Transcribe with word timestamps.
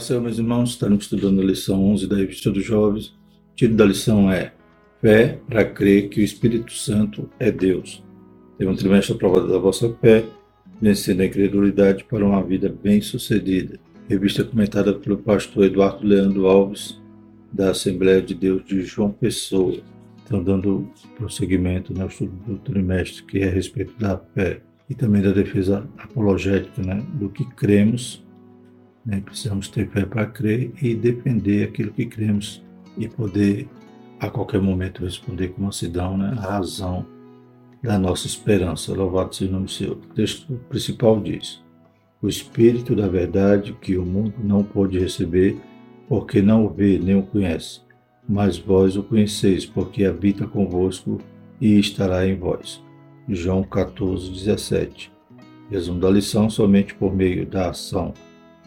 Pai, 0.00 0.06
Senhor, 0.06 0.22
meus 0.22 0.38
irmãos, 0.38 0.70
estamos 0.70 1.04
estudando 1.04 1.42
a 1.42 1.44
lição 1.44 1.84
11 1.92 2.06
da 2.06 2.16
Revista 2.16 2.50
dos 2.50 2.64
Jovens. 2.64 3.08
O 3.08 3.54
título 3.54 3.76
da 3.76 3.84
lição 3.84 4.32
é 4.32 4.54
Fé 4.98 5.38
para 5.46 5.62
crer 5.62 6.08
que 6.08 6.22
o 6.22 6.24
Espírito 6.24 6.72
Santo 6.72 7.28
é 7.38 7.52
Deus. 7.52 8.02
Teve 8.56 8.70
um 8.70 8.74
trimestre 8.74 9.12
aprovado 9.12 9.46
da 9.46 9.58
vossa 9.58 9.94
fé, 10.00 10.24
vencendo 10.80 11.20
a 11.20 11.26
incredulidade 11.26 12.04
para 12.04 12.24
uma 12.24 12.42
vida 12.42 12.74
bem-sucedida. 12.82 13.78
Revista 14.08 14.42
comentada 14.42 14.94
pelo 14.94 15.18
pastor 15.18 15.66
Eduardo 15.66 16.06
Leandro 16.06 16.46
Alves, 16.46 16.98
da 17.52 17.68
Assembleia 17.68 18.22
de 18.22 18.34
Deus 18.34 18.64
de 18.64 18.80
João 18.80 19.10
Pessoa. 19.10 19.82
Então, 20.24 20.42
dando 20.42 20.88
prosseguimento 21.14 21.92
no 21.92 22.06
estudo 22.06 22.32
do 22.46 22.56
trimestre, 22.56 23.22
que 23.24 23.40
é 23.40 23.48
a 23.48 23.52
respeito 23.52 23.92
da 23.98 24.16
fé 24.34 24.62
e 24.88 24.94
também 24.94 25.20
da 25.20 25.30
defesa 25.30 25.86
apologética, 25.98 26.80
né, 26.80 27.04
do 27.18 27.28
que 27.28 27.44
cremos 27.44 28.24
né? 29.04 29.20
Precisamos 29.24 29.68
ter 29.68 29.88
fé 29.88 30.04
para 30.04 30.26
crer 30.26 30.72
e 30.80 30.94
defender 30.94 31.68
aquilo 31.68 31.92
que 31.92 32.06
cremos 32.06 32.62
e 32.96 33.08
poder 33.08 33.68
a 34.18 34.28
qualquer 34.28 34.60
momento 34.60 35.04
responder 35.04 35.48
com 35.48 35.62
mansidão 35.62 36.16
né? 36.16 36.34
a 36.36 36.40
razão 36.40 37.06
da 37.82 37.98
nossa 37.98 38.26
esperança. 38.26 38.94
Louvado 38.94 39.34
seja 39.34 39.50
o 39.50 39.54
nome 39.54 39.66
do 39.66 39.70
Senhor. 39.70 39.96
O 39.96 40.14
texto 40.14 40.54
principal 40.68 41.20
diz: 41.20 41.62
O 42.20 42.28
Espírito 42.28 42.94
da 42.94 43.08
verdade 43.08 43.76
que 43.80 43.96
o 43.96 44.04
mundo 44.04 44.34
não 44.42 44.62
pôde 44.62 44.98
receber, 44.98 45.58
porque 46.08 46.42
não 46.42 46.66
o 46.66 46.68
vê 46.68 46.98
nem 46.98 47.16
o 47.16 47.22
conhece. 47.22 47.80
Mas 48.28 48.58
vós 48.58 48.96
o 48.96 49.02
conheceis, 49.02 49.64
porque 49.64 50.04
habita 50.04 50.46
convosco 50.46 51.18
e 51.60 51.78
estará 51.78 52.26
em 52.26 52.36
vós. 52.36 52.82
João 53.28 53.62
14, 53.62 54.30
17. 54.30 55.10
Resumo 55.70 55.98
da 55.98 56.10
lição: 56.10 56.50
somente 56.50 56.94
por 56.94 57.14
meio 57.14 57.46
da 57.46 57.70
ação 57.70 58.12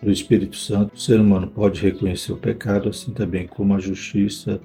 do 0.03 0.11
Espírito 0.11 0.55
Santo, 0.57 0.93
o 0.93 0.99
ser 0.99 1.19
humano 1.19 1.47
pode 1.47 1.81
reconhecer 1.81 2.33
o 2.33 2.37
pecado, 2.37 2.89
assim 2.89 3.11
também 3.11 3.47
como 3.47 3.73
a 3.73 3.79
justiça 3.79 4.59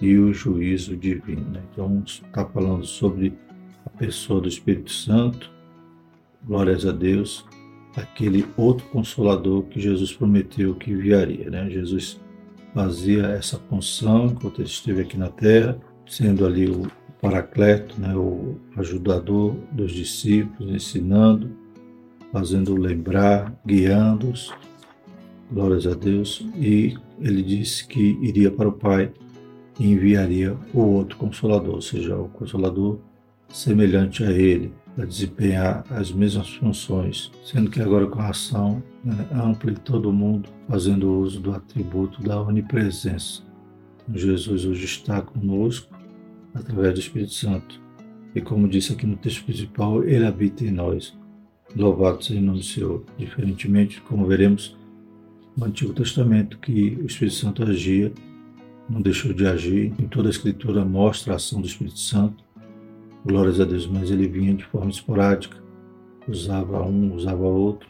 e 0.00 0.16
o 0.18 0.32
juízo 0.32 0.96
divino. 0.96 1.50
Né? 1.50 1.62
Então, 1.72 2.02
está 2.04 2.44
falando 2.44 2.84
sobre 2.84 3.32
a 3.86 3.90
pessoa 3.90 4.40
do 4.40 4.48
Espírito 4.48 4.92
Santo, 4.92 5.50
glórias 6.44 6.84
a 6.84 6.92
Deus, 6.92 7.44
aquele 7.96 8.46
outro 8.56 8.86
consolador 8.88 9.62
que 9.64 9.80
Jesus 9.80 10.12
prometeu 10.12 10.74
que 10.74 10.90
enviaria. 10.90 11.48
Né? 11.50 11.70
Jesus 11.70 12.20
fazia 12.74 13.26
essa 13.28 13.58
função 13.58 14.26
enquanto 14.26 14.60
ele 14.60 14.68
esteve 14.68 15.02
aqui 15.02 15.16
na 15.16 15.28
terra, 15.28 15.78
sendo 16.06 16.44
ali 16.44 16.68
o 16.68 16.86
paracleto, 17.20 17.98
né? 18.00 18.14
o 18.14 18.56
ajudador 18.76 19.54
dos 19.72 19.92
discípulos, 19.92 20.72
ensinando, 20.72 21.50
fazendo 22.32 22.74
lembrar, 22.74 23.54
guiando-os 23.64 24.52
glórias 25.52 25.86
a 25.86 25.94
Deus, 25.94 26.46
e 26.56 26.96
ele 27.20 27.42
disse 27.42 27.86
que 27.86 28.18
iria 28.20 28.50
para 28.50 28.68
o 28.68 28.72
Pai 28.72 29.12
e 29.78 29.92
enviaria 29.92 30.56
o 30.72 30.80
outro 30.80 31.16
consolador, 31.16 31.74
ou 31.74 31.82
seja, 31.82 32.16
o 32.16 32.28
consolador 32.28 32.98
semelhante 33.48 34.24
a 34.24 34.30
ele, 34.30 34.72
para 34.94 35.06
desempenhar 35.06 35.84
as 35.90 36.12
mesmas 36.12 36.48
funções, 36.54 37.30
sendo 37.44 37.70
que 37.70 37.80
agora 37.80 38.06
com 38.06 38.20
a 38.20 38.28
ação 38.28 38.82
né, 39.04 39.26
ampla 39.32 39.70
em 39.70 39.74
todo 39.74 40.10
o 40.10 40.12
mundo, 40.12 40.48
fazendo 40.68 41.20
uso 41.20 41.40
do 41.40 41.52
atributo 41.52 42.22
da 42.22 42.40
onipresença. 42.40 43.42
Então, 44.02 44.20
Jesus 44.20 44.64
hoje 44.64 44.84
está 44.84 45.22
conosco 45.22 45.94
através 46.54 46.94
do 46.94 47.00
Espírito 47.00 47.32
Santo. 47.32 47.80
E 48.34 48.40
como 48.40 48.68
disse 48.68 48.92
aqui 48.92 49.06
no 49.06 49.16
texto 49.16 49.44
principal, 49.44 50.04
ele 50.04 50.26
habita 50.26 50.64
em 50.64 50.70
nós. 50.70 51.16
Louvado 51.74 52.22
seja 52.22 52.40
o 52.40 52.42
nome 52.42 52.58
do 52.58 52.64
Senhor. 52.64 53.04
Diferentemente, 53.18 54.00
como 54.02 54.26
veremos, 54.26 54.76
no 55.56 55.66
Antigo 55.66 55.92
Testamento 55.92 56.58
que 56.58 56.98
o 57.02 57.06
Espírito 57.06 57.36
Santo 57.36 57.62
agia, 57.62 58.12
não 58.88 59.00
deixou 59.00 59.32
de 59.32 59.46
agir. 59.46 59.92
Em 59.98 60.06
toda 60.06 60.28
a 60.28 60.30
Escritura 60.30 60.84
mostra 60.84 61.32
a 61.32 61.36
ação 61.36 61.60
do 61.60 61.66
Espírito 61.66 61.98
Santo. 61.98 62.42
Glórias 63.24 63.60
a 63.60 63.64
Deus, 63.64 63.86
mas 63.86 64.10
ele 64.10 64.26
vinha 64.26 64.54
de 64.54 64.64
forma 64.64 64.90
esporádica, 64.90 65.56
usava 66.26 66.82
um, 66.82 67.14
usava 67.14 67.42
outro, 67.42 67.88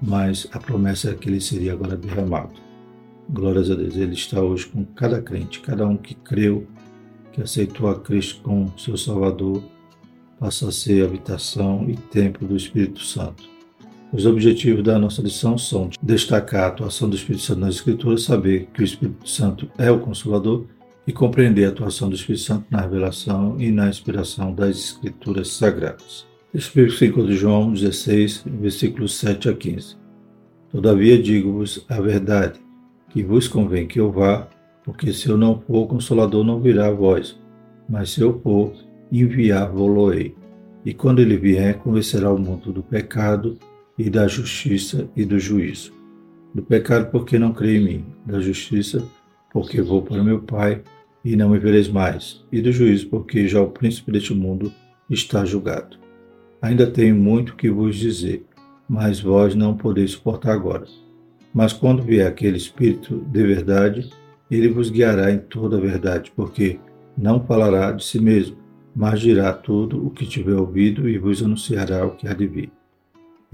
mas 0.00 0.46
a 0.52 0.60
promessa 0.60 1.10
é 1.10 1.14
que 1.14 1.28
ele 1.28 1.40
seria 1.40 1.72
agora 1.72 1.96
derramado. 1.96 2.52
Glórias 3.28 3.70
a 3.70 3.74
Deus, 3.74 3.96
ele 3.96 4.12
está 4.12 4.40
hoje 4.40 4.66
com 4.66 4.84
cada 4.84 5.20
crente, 5.20 5.60
cada 5.60 5.86
um 5.86 5.96
que 5.96 6.14
creu, 6.14 6.66
que 7.32 7.42
aceitou 7.42 7.88
a 7.88 7.98
Cristo 7.98 8.42
como 8.42 8.78
seu 8.78 8.96
Salvador, 8.96 9.62
passa 10.38 10.68
a 10.68 10.72
ser 10.72 11.04
habitação 11.04 11.88
e 11.88 11.96
templo 11.96 12.46
do 12.46 12.56
Espírito 12.56 13.00
Santo. 13.00 13.53
Os 14.14 14.26
objetivos 14.26 14.84
da 14.84 14.96
nossa 14.96 15.20
lição 15.20 15.58
são 15.58 15.90
destacar 16.00 16.62
a 16.62 16.66
atuação 16.68 17.10
do 17.10 17.16
Espírito 17.16 17.42
Santo 17.42 17.58
nas 17.58 17.74
Escrituras, 17.74 18.22
saber 18.22 18.68
que 18.72 18.80
o 18.80 18.84
Espírito 18.84 19.28
Santo 19.28 19.68
é 19.76 19.90
o 19.90 19.98
Consolador 19.98 20.66
e 21.04 21.12
compreender 21.12 21.64
a 21.64 21.70
atuação 21.70 22.08
do 22.08 22.14
Espírito 22.14 22.44
Santo 22.44 22.64
na 22.70 22.80
revelação 22.80 23.56
e 23.58 23.72
na 23.72 23.88
inspiração 23.88 24.54
das 24.54 24.76
Escrituras 24.76 25.48
Sagradas. 25.48 26.24
Versículo 26.52 27.26
de 27.26 27.34
João 27.34 27.72
16, 27.72 28.44
versículos 28.46 29.16
7 29.16 29.48
a 29.48 29.52
15. 29.52 29.96
Todavia 30.70 31.20
digo-vos 31.20 31.84
a 31.88 32.00
verdade, 32.00 32.60
que 33.10 33.24
vos 33.24 33.48
convém 33.48 33.84
que 33.84 33.98
eu 33.98 34.12
vá, 34.12 34.46
porque 34.84 35.12
se 35.12 35.28
eu 35.28 35.36
não 35.36 35.60
for, 35.60 35.78
o 35.82 35.86
Consolador 35.88 36.44
não 36.44 36.60
virá 36.60 36.86
a 36.86 36.92
vós, 36.92 37.36
mas 37.88 38.10
se 38.10 38.20
eu 38.20 38.40
for, 38.44 38.74
enviar-vos-ei. 39.10 40.36
E 40.84 40.94
quando 40.94 41.18
ele 41.18 41.36
vier, 41.36 41.78
convencerá 41.78 42.32
o 42.32 42.38
mundo 42.38 42.72
do 42.72 42.82
pecado, 42.82 43.58
e 43.98 44.10
da 44.10 44.26
justiça 44.26 45.08
e 45.16 45.24
do 45.24 45.38
juízo. 45.38 45.92
Do 46.54 46.62
pecado, 46.62 47.10
porque 47.10 47.38
não 47.38 47.52
crê 47.52 47.78
em 47.78 47.84
mim, 47.84 48.04
da 48.24 48.40
justiça, 48.40 49.06
porque 49.52 49.80
vou 49.80 50.02
para 50.02 50.22
meu 50.22 50.40
Pai 50.40 50.82
e 51.24 51.36
não 51.36 51.50
me 51.50 51.58
vereis 51.58 51.88
mais, 51.88 52.44
e 52.52 52.60
do 52.60 52.70
juízo, 52.70 53.08
porque 53.08 53.48
já 53.48 53.60
o 53.60 53.70
príncipe 53.70 54.12
deste 54.12 54.34
mundo 54.34 54.72
está 55.08 55.44
julgado. 55.44 55.96
Ainda 56.60 56.86
tenho 56.86 57.16
muito 57.16 57.56
que 57.56 57.70
vos 57.70 57.96
dizer, 57.96 58.44
mas 58.88 59.20
vós 59.20 59.54
não 59.54 59.76
podeis 59.76 60.12
suportar 60.12 60.52
agora. 60.52 60.86
Mas 61.52 61.72
quando 61.72 62.02
vier 62.02 62.26
aquele 62.26 62.56
Espírito 62.56 63.24
de 63.30 63.42
verdade, 63.46 64.10
ele 64.50 64.68
vos 64.68 64.90
guiará 64.90 65.30
em 65.30 65.38
toda 65.38 65.76
a 65.76 65.80
verdade, 65.80 66.32
porque 66.34 66.78
não 67.16 67.44
falará 67.44 67.92
de 67.92 68.04
si 68.04 68.20
mesmo, 68.20 68.56
mas 68.94 69.20
dirá 69.20 69.52
tudo 69.52 70.06
o 70.06 70.10
que 70.10 70.26
tiver 70.26 70.54
ouvido 70.54 71.08
e 71.08 71.18
vos 71.18 71.42
anunciará 71.42 72.04
o 72.06 72.16
que 72.16 72.28
há 72.28 72.34
de 72.34 72.46
vir. 72.46 72.70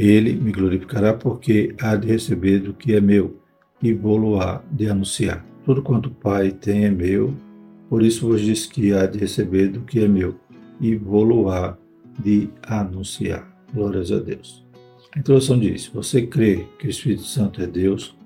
Ele 0.02 0.32
me 0.32 0.50
glorificará 0.50 1.12
porque 1.12 1.74
há 1.78 1.94
de 1.94 2.08
receber 2.08 2.60
do 2.60 2.72
que 2.72 2.94
é 2.94 3.02
meu 3.02 3.36
e 3.82 3.92
vou-lo-á 3.92 4.62
de 4.72 4.88
anunciar. 4.88 5.44
Tudo 5.62 5.82
quanto 5.82 6.06
o 6.06 6.10
Pai 6.10 6.52
tem 6.52 6.86
é 6.86 6.90
meu, 6.90 7.34
por 7.86 8.02
isso 8.02 8.26
vos 8.26 8.40
diz 8.40 8.64
que 8.64 8.94
há 8.94 9.04
de 9.04 9.18
receber 9.18 9.68
do 9.68 9.80
que 9.80 10.02
é 10.02 10.08
meu 10.08 10.36
e 10.80 10.96
vou-lo-á 10.96 11.76
de 12.18 12.48
anunciar. 12.62 13.46
Glórias 13.74 14.10
a 14.10 14.18
Deus. 14.18 14.64
A 15.14 15.18
introdução 15.18 15.58
diz: 15.58 15.88
Você 15.88 16.26
crê 16.26 16.66
que 16.78 16.86
o 16.86 16.90
Espírito 16.90 17.24
Santo 17.24 17.60
é 17.60 17.66
Deus? 17.66 18.16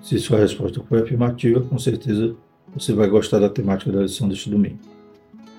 Se 0.00 0.16
sua 0.20 0.38
resposta 0.38 0.80
for 0.80 1.02
afirmativa, 1.02 1.60
com 1.60 1.76
certeza 1.76 2.36
você 2.72 2.92
vai 2.92 3.08
gostar 3.08 3.40
da 3.40 3.48
temática 3.48 3.90
da 3.90 4.02
lição 4.02 4.28
deste 4.28 4.48
domingo. 4.48 4.78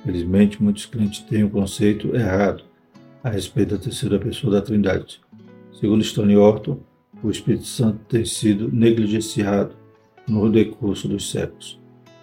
Felizmente, 0.06 0.63
muitos 0.63 0.85
crentes 0.85 1.19
têm 1.19 1.44
o 1.44 1.47
um 1.47 1.50
conceito 1.50 2.16
errado 2.16 2.63
a 3.22 3.29
respeito 3.29 3.75
da 3.75 3.83
terceira 3.83 4.18
pessoa 4.18 4.53
da 4.53 4.62
Trindade. 4.62 5.19
Segundo 5.71 6.03
Stone 6.03 6.35
Orton, 6.35 6.79
o 7.23 7.29
Espírito 7.29 7.65
Santo 7.65 7.99
tem 8.07 8.25
sido 8.25 8.71
negligenciado 8.71 9.75
no 10.27 10.49
decurso 10.49 11.07
dos 11.07 11.29
séculos. 11.29 11.79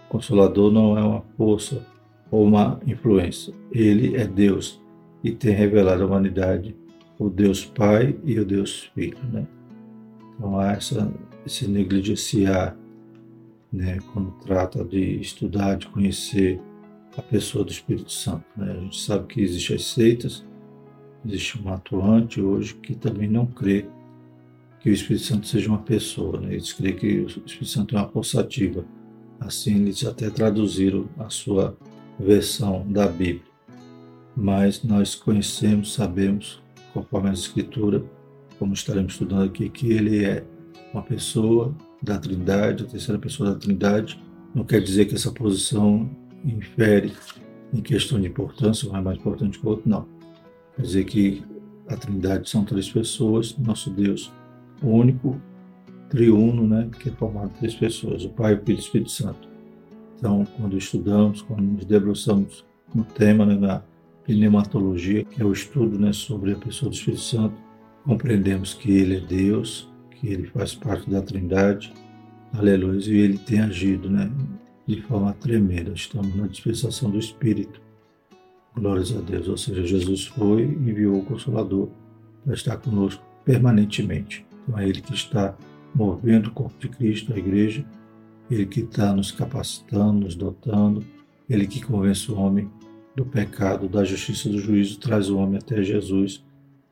O 0.06 0.10
Consolador 0.10 0.72
não 0.72 0.96
é 0.96 1.02
uma 1.02 1.22
força 1.36 1.86
ou 2.30 2.44
uma 2.44 2.80
influência. 2.86 3.54
Ele 3.72 4.16
é 4.16 4.26
Deus 4.26 4.80
e 5.22 5.32
tem 5.32 5.54
revelado 5.54 6.02
à 6.02 6.06
humanidade 6.06 6.76
o 7.18 7.28
Deus 7.28 7.64
Pai 7.64 8.16
e 8.24 8.38
o 8.38 8.44
Deus 8.44 8.90
Filho. 8.94 9.18
Né? 9.32 9.46
Então 10.34 10.58
há 10.58 10.72
essa, 10.72 11.12
esse 11.44 11.66
negligenciar 11.66 12.76
né, 13.72 13.98
quando 14.12 14.30
trata 14.44 14.84
de 14.84 15.20
estudar, 15.20 15.76
de 15.76 15.88
conhecer 15.88 16.60
a 17.16 17.22
pessoa 17.22 17.64
do 17.64 17.72
Espírito 17.72 18.12
Santo. 18.12 18.44
Né? 18.56 18.70
A 18.70 18.80
gente 18.80 19.00
sabe 19.00 19.26
que 19.26 19.40
existem 19.40 19.76
as 19.76 19.84
seitas, 19.84 20.44
Existe 21.24 21.60
um 21.60 21.72
atuante 21.72 22.40
hoje 22.40 22.74
que 22.74 22.94
também 22.94 23.28
não 23.28 23.46
crê 23.46 23.86
que 24.80 24.90
o 24.90 24.92
Espírito 24.92 25.24
Santo 25.24 25.46
seja 25.46 25.68
uma 25.68 25.78
pessoa. 25.78 26.40
Né? 26.40 26.54
Eles 26.54 26.72
creem 26.72 26.96
que 26.96 27.20
o 27.20 27.26
Espírito 27.26 27.66
Santo 27.66 27.96
é 27.96 28.00
uma 28.00 28.08
força 28.08 28.40
ativa. 28.40 28.84
Assim, 29.40 29.82
eles 29.82 30.04
até 30.04 30.30
traduziram 30.30 31.08
a 31.18 31.28
sua 31.28 31.76
versão 32.18 32.84
da 32.88 33.06
Bíblia. 33.06 33.42
Mas 34.36 34.82
nós 34.84 35.14
conhecemos, 35.14 35.94
sabemos, 35.94 36.62
conforme 36.94 37.30
a 37.30 37.32
Escritura, 37.32 38.04
como 38.58 38.72
estaremos 38.72 39.12
estudando 39.12 39.44
aqui, 39.44 39.68
que 39.68 39.92
ele 39.92 40.24
é 40.24 40.44
uma 40.92 41.02
pessoa 41.02 41.74
da 42.02 42.18
Trindade, 42.18 42.84
a 42.84 42.86
terceira 42.86 43.20
pessoa 43.20 43.50
da 43.50 43.58
Trindade. 43.58 44.20
Não 44.54 44.64
quer 44.64 44.80
dizer 44.80 45.06
que 45.06 45.14
essa 45.14 45.30
posição 45.30 46.08
infere 46.44 47.12
em 47.72 47.80
questão 47.80 48.20
de 48.20 48.28
importância, 48.28 48.88
um 48.88 48.96
é 48.96 49.00
mais 49.00 49.18
importante 49.18 49.58
que 49.58 49.66
o 49.66 49.70
outro, 49.70 49.88
não 49.88 50.17
Quer 50.78 50.82
dizer 50.82 51.04
que 51.06 51.42
a 51.88 51.96
Trindade 51.96 52.48
são 52.48 52.64
três 52.64 52.88
pessoas, 52.88 53.58
nosso 53.58 53.90
Deus 53.90 54.32
único, 54.80 55.36
triuno, 56.08 56.68
né, 56.68 56.88
que 57.00 57.08
é 57.08 57.12
formado 57.12 57.50
por 57.50 57.58
três 57.58 57.74
pessoas, 57.74 58.24
o 58.24 58.28
Pai, 58.28 58.54
o 58.54 58.58
Filho 58.58 58.70
e 58.70 58.74
o 58.74 58.78
Espírito 58.78 59.10
Santo. 59.10 59.48
Então, 60.16 60.46
quando 60.56 60.78
estudamos, 60.78 61.42
quando 61.42 61.62
nos 61.62 61.84
debruçamos 61.84 62.64
no 62.94 63.02
tema, 63.02 63.44
né, 63.44 63.56
na 63.56 63.82
pneumatologia, 64.24 65.24
que 65.24 65.42
é 65.42 65.44
o 65.44 65.52
estudo 65.52 65.98
né, 65.98 66.12
sobre 66.12 66.52
a 66.52 66.56
pessoa 66.56 66.90
do 66.90 66.94
Espírito 66.94 67.22
Santo, 67.22 67.56
compreendemos 68.04 68.72
que 68.72 68.92
ele 68.92 69.16
é 69.16 69.20
Deus, 69.20 69.90
que 70.12 70.28
ele 70.28 70.46
faz 70.46 70.76
parte 70.76 71.10
da 71.10 71.20
Trindade, 71.20 71.92
aleluia, 72.52 73.00
e 73.00 73.18
ele 73.18 73.38
tem 73.38 73.58
agido 73.58 74.08
né, 74.08 74.30
de 74.86 75.02
forma 75.02 75.32
tremenda. 75.32 75.90
Estamos 75.90 76.36
na 76.36 76.46
dispensação 76.46 77.10
do 77.10 77.18
Espírito. 77.18 77.87
Glórias 78.74 79.16
a 79.16 79.20
Deus. 79.20 79.48
Ou 79.48 79.56
seja, 79.56 79.84
Jesus 79.84 80.26
foi 80.26 80.62
e 80.62 80.90
enviou 80.90 81.18
o 81.18 81.24
Consolador 81.24 81.88
para 82.44 82.54
estar 82.54 82.76
conosco 82.78 83.22
permanentemente. 83.44 84.46
Então 84.62 84.78
é 84.78 84.88
Ele 84.88 85.00
que 85.00 85.14
está 85.14 85.56
movendo 85.94 86.48
o 86.48 86.52
corpo 86.52 86.78
de 86.78 86.88
Cristo, 86.88 87.32
a 87.32 87.38
igreja, 87.38 87.84
Ele 88.50 88.66
que 88.66 88.80
está 88.80 89.12
nos 89.12 89.32
capacitando, 89.32 90.20
nos 90.20 90.34
dotando, 90.34 91.04
Ele 91.48 91.66
que 91.66 91.82
convence 91.82 92.30
o 92.30 92.36
homem 92.36 92.70
do 93.16 93.24
pecado, 93.24 93.88
da 93.88 94.04
justiça, 94.04 94.48
do 94.48 94.60
juízo, 94.60 95.00
traz 95.00 95.28
o 95.28 95.38
homem 95.38 95.58
até 95.58 95.82
Jesus. 95.82 96.44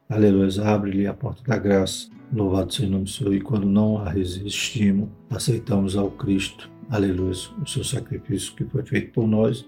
Aleluia, 0.08 0.48
abre-lhe 0.64 1.06
a 1.06 1.14
porta 1.14 1.42
da 1.44 1.56
graça. 1.56 2.08
Louvado 2.32 2.72
seja 2.72 2.88
o 2.88 2.90
nome 2.90 3.04
do 3.04 3.10
Senhor. 3.10 3.34
E 3.34 3.40
quando 3.40 3.66
não 3.66 3.98
a 3.98 4.10
resistimos, 4.10 5.08
aceitamos 5.30 5.96
ao 5.96 6.10
Cristo, 6.10 6.68
aleluia, 6.90 7.34
o 7.62 7.66
seu 7.66 7.84
sacrifício 7.84 8.54
que 8.54 8.64
foi 8.64 8.82
feito 8.82 9.12
por 9.12 9.26
nós 9.26 9.64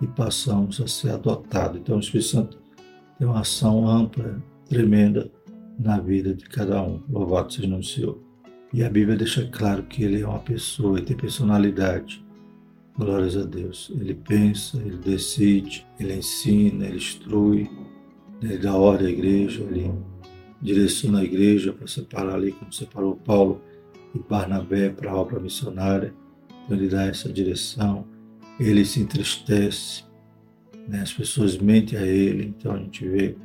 e 0.00 0.06
passamos 0.06 0.80
a 0.80 0.86
ser 0.86 1.10
adotados. 1.10 1.80
Então 1.80 1.96
o 1.96 2.00
Espírito 2.00 2.30
Santo 2.30 2.58
tem 3.18 3.26
uma 3.26 3.40
ação 3.40 3.88
ampla, 3.88 4.40
tremenda 4.68 5.30
na 5.78 5.98
vida 5.98 6.34
de 6.34 6.44
cada 6.44 6.82
um. 6.82 7.00
Louvado 7.08 7.52
seja 7.52 7.66
o 7.66 7.70
nome 7.70 7.82
do 7.82 7.88
Senhor. 7.88 8.18
E 8.72 8.84
a 8.84 8.90
Bíblia 8.90 9.16
deixa 9.16 9.46
claro 9.46 9.82
que 9.84 10.04
ele 10.04 10.20
é 10.20 10.26
uma 10.26 10.38
pessoa, 10.38 10.98
ele 10.98 11.06
tem 11.06 11.16
personalidade. 11.16 12.24
Glórias 12.96 13.36
a 13.36 13.44
Deus. 13.44 13.90
Ele 13.98 14.14
pensa, 14.14 14.78
ele 14.78 14.98
decide, 14.98 15.86
ele 15.98 16.14
ensina, 16.14 16.84
ele 16.86 16.96
instrui, 16.96 17.70
ele 18.42 18.58
dá 18.58 18.74
ordem 18.74 19.06
à 19.06 19.10
igreja, 19.10 19.62
ele 19.62 19.92
direciona 20.60 21.20
a 21.20 21.24
igreja 21.24 21.72
para 21.72 21.86
separar 21.86 22.34
ali, 22.34 22.52
como 22.52 22.72
separou 22.72 23.16
Paulo 23.16 23.60
e 24.14 24.18
Barnabé 24.18 24.90
para 24.90 25.12
a 25.12 25.16
obra 25.16 25.38
missionária. 25.40 26.12
Então 26.64 26.76
ele 26.76 26.88
dá 26.88 27.06
essa 27.06 27.32
direção, 27.32 28.04
ele 28.58 28.84
se 28.84 29.00
entristece, 29.00 30.04
né? 30.88 31.00
as 31.00 31.12
pessoas 31.12 31.56
mentem 31.58 31.98
a 31.98 32.06
ele, 32.06 32.46
então 32.46 32.72
a 32.72 32.78
gente 32.78 33.06
vê 33.08 33.36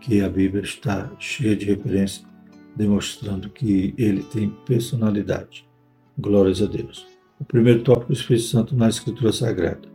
que 0.00 0.20
a 0.20 0.28
Bíblia 0.28 0.62
está 0.62 1.10
cheia 1.18 1.56
de 1.56 1.66
referências 1.66 2.24
demonstrando 2.76 3.50
que 3.50 3.94
ele 3.98 4.22
tem 4.22 4.50
personalidade. 4.66 5.66
Glórias 6.18 6.62
a 6.62 6.66
Deus. 6.66 7.06
O 7.38 7.44
primeiro 7.44 7.82
tópico, 7.82 8.10
o 8.10 8.12
Espírito 8.12 8.46
Santo 8.46 8.76
na 8.76 8.88
Escritura 8.88 9.32
Sagrada. 9.32 9.88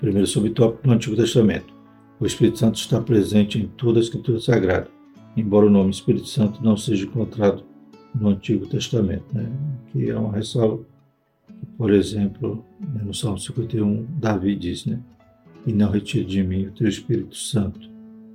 Primeiro 0.00 0.26
subtópico 0.26 0.86
no 0.86 0.94
Antigo 0.94 1.16
Testamento. 1.16 1.74
O 2.18 2.26
Espírito 2.26 2.58
Santo 2.58 2.76
está 2.76 3.00
presente 3.00 3.58
em 3.58 3.66
toda 3.66 3.98
a 3.98 4.02
Escritura 4.02 4.40
Sagrada, 4.40 4.88
embora 5.36 5.66
o 5.66 5.70
nome 5.70 5.90
Espírito 5.90 6.26
Santo 6.26 6.62
não 6.62 6.76
seja 6.76 7.04
encontrado 7.04 7.62
no 8.14 8.28
Antigo 8.28 8.66
Testamento, 8.66 9.24
né? 9.32 9.50
que 9.92 10.08
é 10.08 10.18
uma 10.18 10.32
ressalva. 10.32 10.82
Por 11.76 11.92
exemplo, 11.92 12.64
né, 12.80 13.02
no 13.04 13.12
Salmo 13.12 13.38
51, 13.38 14.06
Davi 14.18 14.56
diz, 14.56 14.86
né? 14.86 15.00
E 15.66 15.72
não 15.72 15.90
retire 15.90 16.24
de 16.24 16.42
mim 16.42 16.66
o 16.66 16.72
teu 16.72 16.88
Espírito 16.88 17.36
Santo. 17.36 17.80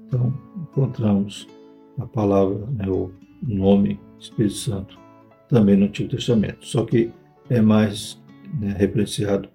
Então, 0.08 0.34
encontramos 0.62 1.48
a 1.98 2.06
palavra, 2.06 2.68
né, 2.72 2.88
o 2.88 3.12
nome 3.42 4.00
Espírito 4.20 4.56
Santo, 4.56 5.00
também 5.48 5.76
no 5.76 5.86
Antigo 5.86 6.10
Testamento. 6.10 6.66
Só 6.66 6.86
que 6.86 7.12
é 7.50 7.62
mais 7.62 8.22
né, 8.60 8.76
referenciado 8.78 9.50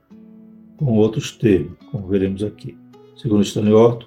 com 0.76 0.96
outros 0.96 1.32
termos, 1.32 1.72
como 1.90 2.08
veremos 2.08 2.42
aqui. 2.42 2.76
Segundo 3.16 3.42
Stanley 3.42 3.72
Orton, 3.72 4.06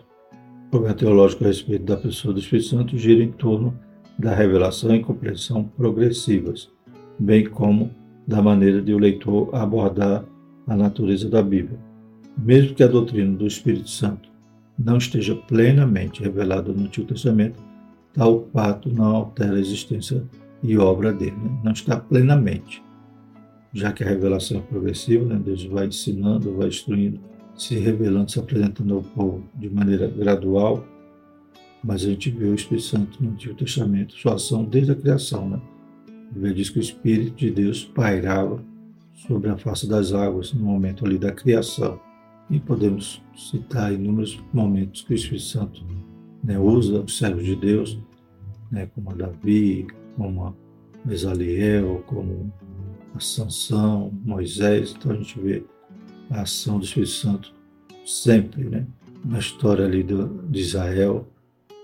o 0.67 0.69
problema 0.69 0.95
teológico 0.95 1.43
a 1.43 1.47
respeito 1.47 1.85
da 1.85 1.97
pessoa 1.97 2.33
do 2.33 2.39
Espírito 2.39 2.67
Santo 2.67 2.97
gira 2.97 3.23
em 3.23 3.31
torno 3.31 3.77
da 4.17 4.35
revelação 4.35 4.95
e 4.95 5.01
compreensão 5.01 5.63
progressivas, 5.63 6.69
bem 7.17 7.49
como 7.49 7.89
da 8.29 8.41
maneira 8.41 8.81
de 8.81 8.93
o 8.93 8.99
leitor 8.99 9.53
abordar 9.53 10.23
a 10.67 10.75
natureza 10.75 11.27
da 11.27 11.41
Bíblia. 11.41 11.79
Mesmo 12.37 12.75
que 12.75 12.83
a 12.83 12.87
doutrina 12.87 13.35
do 13.35 13.45
Espírito 13.45 13.89
Santo 13.89 14.29
não 14.77 14.97
esteja 14.97 15.35
plenamente 15.35 16.21
revelada 16.21 16.71
no 16.71 16.85
Antigo 16.85 17.07
Testamento, 17.07 17.59
tal 18.13 18.47
fato 18.53 18.89
não 18.89 19.15
altera 19.15 19.55
a 19.55 19.59
existência 19.59 20.23
e 20.63 20.77
obra 20.77 21.11
dele, 21.11 21.35
né? 21.35 21.59
não 21.63 21.71
está 21.71 21.97
plenamente 21.97 22.81
já 23.73 23.91
que 23.91 24.03
a 24.03 24.07
revelação 24.07 24.57
é 24.57 24.61
progressiva, 24.61 25.25
né? 25.25 25.39
Deus 25.43 25.63
vai 25.65 25.87
ensinando, 25.87 26.55
vai 26.55 26.67
instruindo, 26.67 27.19
se 27.55 27.75
revelando, 27.75 28.31
se 28.31 28.39
apresentando 28.39 28.95
ao 28.95 29.03
povo 29.03 29.43
de 29.55 29.69
maneira 29.69 30.07
gradual, 30.07 30.85
mas 31.83 32.03
a 32.03 32.09
gente 32.09 32.29
vê 32.31 32.45
o 32.45 32.55
Espírito 32.55 32.87
Santo 32.87 33.23
no 33.23 33.31
Antigo 33.31 33.55
Testamento, 33.55 34.13
sua 34.13 34.35
ação 34.35 34.63
desde 34.63 34.91
a 34.91 34.95
criação. 34.95 35.49
Né? 35.49 35.61
A 36.35 36.53
diz 36.53 36.69
que 36.69 36.79
o 36.79 36.81
Espírito 36.81 37.35
de 37.35 37.51
Deus 37.51 37.83
pairava 37.83 38.63
sobre 39.13 39.49
a 39.49 39.57
face 39.57 39.87
das 39.87 40.13
águas 40.13 40.53
no 40.53 40.63
momento 40.63 41.05
ali 41.05 41.17
da 41.17 41.31
criação. 41.31 41.99
E 42.49 42.59
podemos 42.59 43.21
citar 43.35 43.93
inúmeros 43.93 44.41
momentos 44.53 45.01
que 45.01 45.13
o 45.13 45.15
Espírito 45.15 45.43
Santo 45.43 45.83
né, 46.43 46.57
usa 46.57 47.01
os 47.01 47.17
servos 47.17 47.45
de 47.45 47.55
Deus, 47.55 47.99
né, 48.71 48.87
como 48.95 49.11
a 49.11 49.13
Davi, 49.13 49.87
como 50.15 50.45
a 50.45 50.53
Mesaliel, 51.05 52.03
como 52.07 52.51
a 53.15 53.19
Sansão, 53.19 54.11
Moisés, 54.23 54.95
então 54.97 55.11
a 55.11 55.15
gente 55.15 55.39
vê 55.39 55.63
a 56.29 56.41
ação 56.41 56.79
do 56.79 56.85
Espírito 56.85 57.11
Santo 57.11 57.53
sempre, 58.05 58.63
né? 58.63 58.85
Na 59.25 59.39
história 59.39 59.85
ali 59.85 60.03
do, 60.03 60.27
de 60.49 60.59
Israel, 60.59 61.27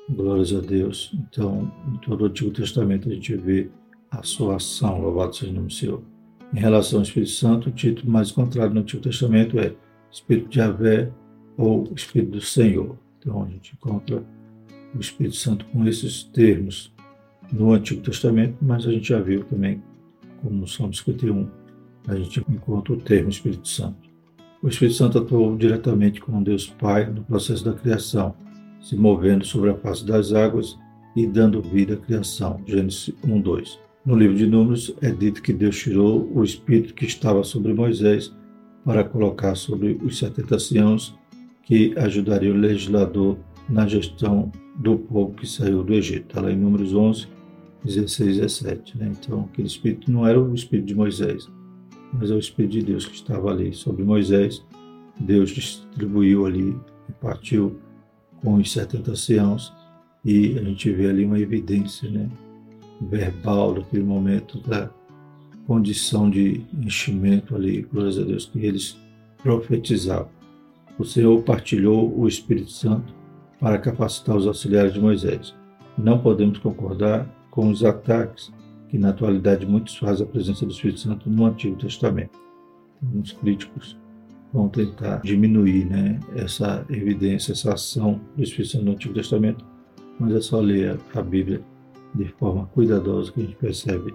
glórias 0.09 0.53
a 0.53 0.59
Deus. 0.59 1.11
Então, 1.13 1.71
em 1.93 1.97
todo 1.97 2.21
o 2.21 2.25
Antigo 2.25 2.51
Testamento 2.51 3.09
a 3.09 3.13
gente 3.13 3.35
vê 3.35 3.69
a 4.11 4.23
sua 4.23 4.55
ação, 4.55 5.01
louvado 5.01 5.35
seja 5.35 5.51
o 5.51 5.55
nome 5.55 5.67
do 5.67 5.73
Senhor. 5.73 6.01
Em 6.53 6.59
relação 6.59 6.99
ao 6.99 7.03
Espírito 7.03 7.31
Santo, 7.31 7.69
o 7.69 7.71
título 7.71 8.11
mais 8.11 8.29
encontrado 8.31 8.73
no 8.73 8.81
Antigo 8.81 9.01
Testamento 9.01 9.59
é 9.59 9.73
Espírito 10.11 10.49
de 10.49 10.55
Javé 10.55 11.11
ou 11.57 11.83
Espírito 11.95 12.31
do 12.31 12.41
Senhor. 12.41 12.97
Então 13.19 13.43
a 13.43 13.47
gente 13.47 13.73
encontra 13.73 14.23
o 14.93 14.99
Espírito 14.99 15.35
Santo 15.35 15.65
com 15.65 15.85
esses 15.85 16.23
termos 16.23 16.93
no 17.51 17.73
Antigo 17.73 18.01
Testamento, 18.01 18.57
mas 18.61 18.87
a 18.87 18.91
gente 18.91 19.09
já 19.09 19.19
viu 19.19 19.43
também 19.43 19.81
como 20.41 20.57
no 20.57 20.67
Salmo 20.67 20.93
51, 20.93 21.49
a 22.07 22.15
gente 22.15 22.39
encontra 22.49 22.93
o 22.93 22.97
termo 22.97 23.29
Espírito 23.29 23.67
Santo. 23.67 24.09
O 24.61 24.67
Espírito 24.67 24.97
Santo 24.97 25.17
atuou 25.17 25.57
diretamente 25.57 26.21
com 26.21 26.41
Deus 26.41 26.67
Pai 26.67 27.09
no 27.09 27.23
processo 27.23 27.65
da 27.65 27.73
criação, 27.73 28.35
se 28.79 28.95
movendo 28.95 29.43
sobre 29.43 29.71
a 29.71 29.75
face 29.75 30.05
das 30.05 30.33
águas 30.33 30.77
e 31.15 31.25
dando 31.25 31.61
vida 31.61 31.95
à 31.95 31.97
criação. 31.97 32.61
Gênesis 32.67 33.13
1, 33.23 33.41
2. 33.41 33.84
No 34.05 34.15
livro 34.15 34.35
de 34.35 34.45
Números 34.45 34.95
é 35.01 35.09
dito 35.09 35.41
que 35.41 35.51
Deus 35.51 35.79
tirou 35.79 36.31
o 36.31 36.43
Espírito 36.43 36.93
que 36.93 37.05
estava 37.05 37.43
sobre 37.43 37.73
Moisés 37.73 38.31
para 38.83 39.03
colocar 39.03 39.55
sobre 39.55 39.97
os 39.99 40.19
70 40.19 40.55
anciãos 40.55 41.17
que 41.63 41.91
ajudariam 41.97 42.55
o 42.55 42.59
legislador 42.59 43.35
na 43.67 43.87
gestão 43.87 44.51
do 44.75 44.95
povo 44.95 45.33
que 45.33 45.47
saiu 45.47 45.83
do 45.83 45.91
Egito. 45.91 46.27
Está 46.27 46.39
lá 46.39 46.51
em 46.51 46.55
Números 46.55 46.93
11, 46.93 47.27
16, 47.83 48.37
17. 48.37 48.95
Né? 48.99 49.11
Então, 49.19 49.49
aquele 49.51 49.67
espírito 49.67 50.11
não 50.11 50.27
era 50.27 50.39
o 50.39 50.53
espírito 50.53 50.85
de 50.85 50.93
Moisés, 50.93 51.49
mas 52.13 52.29
é 52.29 52.35
o 52.35 52.39
espírito 52.39 52.73
de 52.73 52.83
Deus 52.83 53.07
que 53.07 53.15
estava 53.15 53.49
ali 53.49 53.73
sobre 53.73 54.03
Moisés. 54.03 54.63
Deus 55.19 55.49
distribuiu 55.49 56.45
ali, 56.45 56.77
partiu 57.19 57.79
com 58.43 58.53
os 58.53 58.71
70 58.71 59.09
anciãos 59.09 59.73
e 60.23 60.59
a 60.59 60.61
gente 60.61 60.91
vê 60.91 61.09
ali 61.09 61.25
uma 61.25 61.39
evidência 61.39 62.07
né, 62.07 62.29
verbal 63.01 63.73
daquele 63.73 64.03
momento 64.03 64.59
da 64.59 64.89
condição 65.67 66.29
de 66.29 66.63
enchimento 66.73 67.55
ali, 67.55 67.81
glórias 67.81 68.17
a 68.17 68.23
Deus, 68.23 68.45
que 68.45 68.59
eles 68.59 68.97
profetizavam. 69.41 70.29
O 70.97 71.03
Senhor 71.03 71.41
partilhou 71.43 72.17
o 72.17 72.27
Espírito 72.27 72.71
Santo 72.71 73.13
para 73.59 73.77
capacitar 73.77 74.35
os 74.35 74.47
auxiliares 74.47 74.93
de 74.93 74.99
Moisés. 74.99 75.53
Não 75.97 76.19
podemos 76.19 76.59
concordar 76.59 77.27
com 77.49 77.69
os 77.69 77.83
ataques 77.83 78.53
que 78.89 78.97
na 78.97 79.09
atualidade 79.09 79.65
muitos 79.65 79.97
fazem 79.97 80.25
a 80.25 80.29
presença 80.29 80.65
do 80.65 80.71
Espírito 80.71 80.99
Santo 80.99 81.29
no 81.29 81.45
Antigo 81.45 81.75
Testamento. 81.77 82.37
Alguns 83.01 83.31
críticos 83.33 83.97
vão 84.53 84.69
tentar 84.69 85.21
diminuir 85.21 85.85
né, 85.85 86.19
essa 86.35 86.85
evidência, 86.89 87.51
essa 87.51 87.73
ação 87.73 88.21
do 88.35 88.43
Espírito 88.43 88.71
Santo 88.71 88.85
no 88.85 88.91
Antigo 88.91 89.13
Testamento, 89.13 89.65
mas 90.19 90.33
é 90.33 90.41
só 90.41 90.59
ler 90.59 90.97
a 91.13 91.21
Bíblia 91.21 91.61
de 92.15 92.25
forma 92.39 92.65
cuidadosa 92.67 93.31
que 93.31 93.41
a 93.41 93.43
gente 93.43 93.55
percebe, 93.55 94.13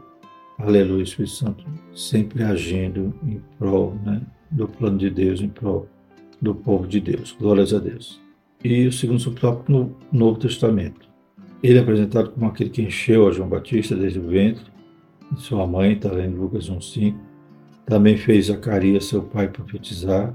aleluia, 0.59 1.01
o 1.01 1.03
Espírito 1.03 1.35
Santo 1.35 1.65
sempre 1.95 2.43
agindo 2.43 3.15
em 3.23 3.41
prol 3.59 3.95
né, 4.05 4.23
do 4.51 4.67
plano 4.67 4.99
de 4.99 5.11
Deus, 5.11 5.41
em 5.41 5.49
prol 5.49 5.87
do 6.41 6.55
povo 6.55 6.87
de 6.87 7.01
Deus. 7.01 7.37
Glórias 7.39 7.73
a 7.73 7.79
Deus. 7.79 8.21
E 8.65 8.87
o 8.87 8.93
segundo 8.93 9.21
subtópico 9.21 9.71
no 9.71 9.97
Novo 10.11 10.39
Testamento. 10.39 11.09
Ele 11.63 11.79
é 11.79 11.81
apresentado 11.81 12.31
como 12.31 12.47
aquele 12.47 12.71
que 12.71 12.83
encheu 12.83 13.29
a 13.29 13.33
João 13.33 13.49
Batista 13.49 13.95
desde 13.95 14.19
o 14.19 14.27
ventre 14.27 14.71
sua 15.37 15.67
mãe, 15.67 15.93
está 15.93 16.09
em 16.25 16.31
Lucas 16.31 16.69
1,5. 16.69 17.15
Também 17.87 18.17
fez 18.17 18.47
Zacarias, 18.47 19.07
seu 19.07 19.23
pai, 19.23 19.49
profetizar, 19.49 20.35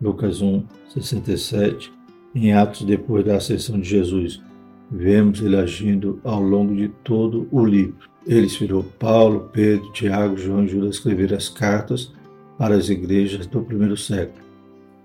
Lucas 0.00 0.40
1, 0.40 0.64
67. 0.88 1.92
Em 2.34 2.52
Atos, 2.52 2.82
depois 2.82 3.24
da 3.24 3.36
ascensão 3.36 3.80
de 3.80 3.88
Jesus, 3.88 4.42
vemos 4.90 5.40
ele 5.40 5.56
agindo 5.56 6.20
ao 6.24 6.40
longo 6.40 6.74
de 6.74 6.88
todo 7.02 7.48
o 7.50 7.64
livro. 7.64 8.08
Ele 8.26 8.46
inspirou 8.46 8.82
Paulo, 8.98 9.50
Pedro, 9.52 9.92
Tiago, 9.92 10.36
João 10.36 10.64
e 10.64 10.68
Judas 10.68 10.88
a 10.88 10.90
escrever 10.90 11.32
as 11.34 11.48
cartas 11.48 12.12
para 12.58 12.74
as 12.74 12.88
igrejas 12.88 13.46
do 13.46 13.62
primeiro 13.62 13.96
século. 13.96 14.44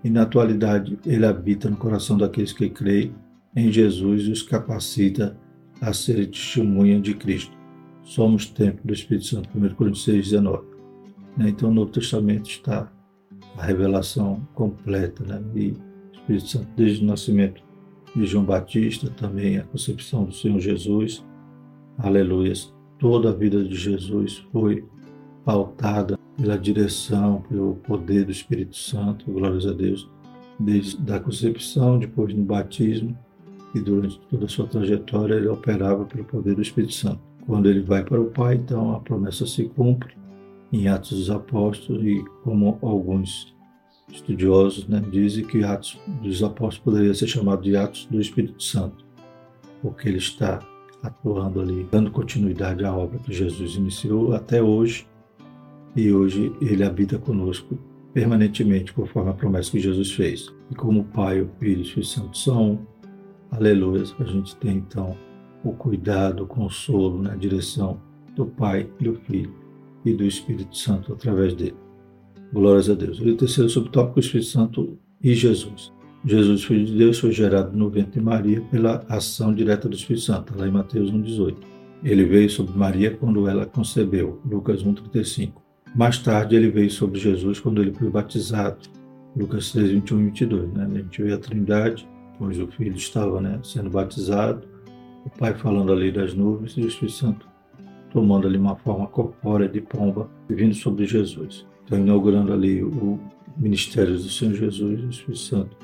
E 0.04 0.10
na 0.10 0.24
atualidade, 0.24 0.98
ele 1.06 1.26
habita 1.26 1.70
no 1.70 1.78
coração 1.78 2.18
daqueles 2.18 2.54
que 2.54 2.70
creem 2.70 3.14
em 3.56 3.72
Jesus 3.72 4.24
e 4.24 4.32
os 4.32 4.42
capacita 4.42 5.38
a 5.80 5.94
serem 5.94 6.26
testemunha 6.26 7.00
de 7.00 7.14
Cristo. 7.14 7.56
Somos 8.04 8.48
templo 8.48 8.82
do 8.84 8.94
Espírito 8.94 9.26
Santo, 9.26 9.50
1 9.56 9.76
Coríntios 9.76 10.04
6, 10.06 10.32
19. 10.32 10.64
Né? 11.38 11.50
Então, 11.50 11.70
o 11.70 11.74
Novo 11.74 11.92
Testamento 11.92 12.50
está 12.50 12.92
a 13.58 13.66
revelação 13.66 14.48
completa, 14.54 15.24
né? 15.24 15.42
E 15.56 15.72
o 15.72 16.14
Espírito 16.14 16.48
Santo, 16.48 16.68
desde 16.76 17.04
o 17.04 17.08
nascimento 17.08 17.62
de 18.16 18.26
João 18.26 18.44
Batista, 18.44 19.10
também 19.10 19.58
a 19.58 19.64
concepção 19.64 20.26
do 20.26 20.34
Senhor 20.34 20.60
Jesus, 20.60 21.24
aleluia. 21.98 22.54
Toda 23.00 23.30
a 23.30 23.34
vida 23.34 23.64
de 23.64 23.76
Jesus 23.76 24.46
foi 24.52 24.86
pautada 25.44 26.20
pela 26.38 26.58
direção, 26.58 27.44
pelo 27.50 27.76
poder 27.76 28.26
do 28.26 28.32
Espírito 28.32 28.76
Santo, 28.76 29.32
glórias 29.32 29.66
a 29.66 29.72
Deus, 29.72 30.10
desde 30.60 31.12
a 31.12 31.20
concepção, 31.20 31.98
depois 31.98 32.34
do 32.34 32.42
batismo 32.42 33.18
e 33.74 33.80
durante 33.80 34.20
toda 34.30 34.46
a 34.46 34.50
sua 34.50 34.68
trajetória 34.68 35.36
ele 35.36 35.48
operava 35.48 36.06
pelo 36.06 36.26
poder 36.26 36.56
do 36.56 36.62
Espírito 36.62 36.94
Santo. 36.94 37.20
Quando 37.46 37.70
ele 37.70 37.82
vai 37.82 38.04
para 38.04 38.22
o 38.22 38.26
Pai, 38.26 38.56
então 38.56 38.94
a 38.94 39.00
promessa 39.00 39.48
se 39.48 39.66
cumpre 39.66 40.16
em 40.72 40.88
Atos 40.88 41.18
dos 41.18 41.30
Apóstolos 41.30 42.04
e 42.04 42.24
como 42.44 42.78
alguns 42.82 43.56
estudiosos 44.12 44.88
né, 44.88 45.02
dizem 45.12 45.46
que 45.46 45.64
Atos 45.64 46.00
dos 46.22 46.44
Apóstolos 46.44 46.80
poderia 46.80 47.14
ser 47.14 47.28
chamado 47.28 47.62
de 47.62 47.76
Atos 47.76 48.06
do 48.06 48.20
Espírito 48.20 48.62
Santo, 48.62 49.06
porque 49.82 50.08
ele 50.08 50.18
está 50.18 50.60
atuando 51.02 51.62
ali, 51.62 51.88
dando 51.92 52.12
continuidade 52.12 52.86
à 52.86 52.96
obra 52.96 53.20
que 53.20 53.34
Jesus 53.34 53.76
iniciou 53.76 54.34
até 54.34 54.62
hoje 54.62 55.08
e 55.96 56.12
hoje 56.12 56.54
ele 56.62 56.84
habita 56.84 57.18
conosco 57.18 57.78
permanentemente, 58.14 58.94
conforme 58.94 59.32
a 59.32 59.34
promessa 59.34 59.72
que 59.72 59.80
Jesus 59.80 60.12
fez. 60.12 60.54
E 60.70 60.76
como 60.76 61.02
o 61.02 61.06
Pai, 61.06 61.42
o 61.42 61.50
Filho 61.60 61.78
e 61.78 61.82
o 61.82 61.82
Espírito 61.82 62.08
Santo 62.08 62.38
são, 62.38 62.88
aleluia, 63.50 64.04
a 64.20 64.24
gente 64.24 64.56
tem 64.58 64.78
então 64.78 65.18
o 65.64 65.72
cuidado, 65.74 66.44
o 66.44 66.48
consolo, 66.48 67.22
né, 67.22 67.36
direção 67.38 68.00
do 68.36 68.46
Pai 68.46 68.90
e 69.00 69.04
do 69.04 69.16
Filho 69.16 69.54
e 70.04 70.14
do 70.14 70.24
Espírito 70.24 70.76
Santo 70.76 71.14
através 71.14 71.54
dele. 71.54 71.76
Glórias 72.54 72.90
a 72.90 72.94
Deus. 72.94 73.20
E 73.20 73.30
o 73.30 73.38
terceiro 73.38 73.70
subtópico, 73.70 74.18
o 74.18 74.20
Espírito 74.20 74.50
Santo 74.50 74.98
e 75.24 75.34
Jesus. 75.34 75.92
Jesus, 76.24 76.64
Filho 76.64 76.86
de 76.86 76.98
Deus, 76.98 77.20
foi 77.20 77.32
gerado 77.32 77.76
no 77.76 77.90
ventre 77.90 78.20
de 78.20 78.22
Maria 78.22 78.62
pela 78.70 79.04
ação 79.10 79.54
direta 79.54 79.90
do 79.90 79.96
Espírito 79.96 80.26
Santo, 80.26 80.54
lá 80.58 80.68
em 80.68 80.72
Mateus 80.72 81.12
1,18. 81.12 81.56
Ele 82.04 82.26
veio 82.26 82.50
sobre 82.50 82.78
Maria 82.78 83.12
quando 83.12 83.48
ela 83.48 83.66
concebeu, 83.66 84.40
Lucas 84.46 84.84
1,35. 84.84 85.54
Mais 85.96 86.20
tarde, 86.20 86.56
ele 86.56 86.70
veio 86.70 86.90
sobre 86.90 87.20
Jesus 87.20 87.60
quando 87.60 87.82
ele 87.82 87.94
foi 87.94 88.10
batizado, 88.10 88.80
Lucas 89.36 89.72
3, 89.72 89.92
21 89.92 90.20
e 90.20 90.24
22. 90.26 90.74
Né? 90.74 90.90
A 90.92 90.98
gente 90.98 91.24
vê 91.24 91.34
a 91.34 91.38
trindade, 91.38 92.08
pois 92.38 92.60
o 92.60 92.68
Filho 92.68 92.96
estava 92.96 93.42
né, 93.42 93.60
sendo 93.64 93.90
batizado, 93.90 94.68
o 95.26 95.30
Pai 95.30 95.54
falando 95.54 95.92
ali 95.92 96.12
das 96.12 96.34
nuvens 96.34 96.74
e 96.74 96.82
o 96.82 96.88
Espírito 96.88 97.18
Santo 97.18 97.52
tomando 98.12 98.48
ali 98.48 98.58
uma 98.58 98.76
forma 98.76 99.08
corpórea 99.08 99.68
de 99.68 99.82
pomba 99.82 100.30
vindo 100.50 100.76
sobre 100.76 101.06
Jesus. 101.06 101.66
Então, 101.86 102.00
inaugurando 102.00 102.54
ali 102.54 102.84
o 102.84 103.20
ministério 103.58 104.14
do 104.14 104.30
Senhor 104.30 104.56
Jesus, 104.56 105.04
o 105.04 105.10
Espírito 105.10 105.40
Santo, 105.40 105.78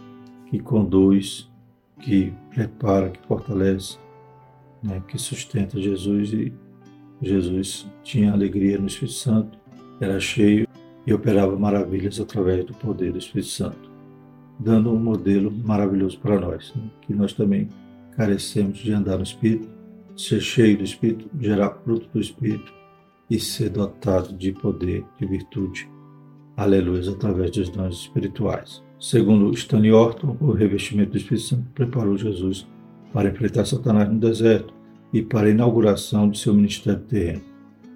que 0.46 0.60
conduz, 0.60 1.50
que 2.00 2.34
prepara, 2.50 3.10
que 3.10 3.20
fortalece, 3.27 3.98
né, 4.82 5.01
que 5.08 5.18
sustenta 5.18 5.80
Jesus. 5.80 6.34
E 6.34 6.54
Jesus 7.22 7.88
tinha 8.04 8.32
alegria 8.32 8.77
no 8.77 8.88
Espírito 8.88 9.18
Santo, 9.18 9.58
era 10.00 10.20
cheio 10.20 10.68
e 11.06 11.13
operava 11.13 11.58
maravilhas 11.58 12.20
através 12.20 12.66
do 12.66 12.74
poder 12.74 13.12
do 13.12 13.18
Espírito 13.18 13.50
Santo, 13.50 13.89
dando 14.60 14.92
um 14.92 15.00
modelo 15.00 15.51
maravilhoso 15.51 16.20
para 16.20 16.39
nós, 16.39 16.74
né, 16.75 16.84
que 17.01 17.13
nós 17.13 17.34
também 17.34 17.70
carecemos 18.16 18.80
de 18.80 18.92
andar 18.92 19.18
no 19.18 19.24
Espírito, 19.24 19.68
ser 20.16 20.42
cheio 20.42 20.77
do 20.77 20.84
Espírito, 20.84 21.30
gerar 21.39 21.70
fruto 21.84 22.08
do 22.12 22.20
Espírito 22.20 22.76
e 23.29 23.39
ser 23.39 23.69
dotado 23.69 24.34
de 24.34 24.51
poder, 24.51 25.05
de 25.19 25.25
virtude, 25.25 25.89
aleluia, 26.55 27.12
através 27.12 27.51
dos 27.51 27.69
dons 27.69 27.96
espirituais. 27.96 28.84
Segundo 29.00 29.51
Stanley 29.53 29.91
Orton, 29.91 30.36
o 30.39 30.51
revestimento 30.51 31.12
do 31.12 31.17
Espírito 31.17 31.46
Santo 31.46 31.69
preparou 31.75 32.17
Jesus 32.17 32.67
para 33.13 33.29
enfrentar 33.29 33.65
Satanás 33.65 34.10
no 34.10 34.19
deserto 34.19 34.74
e 35.13 35.22
para 35.22 35.48
a 35.48 35.51
inauguração 35.51 36.29
de 36.29 36.39
seu 36.39 36.53
ministério 36.53 37.01
terreno. 37.01 37.43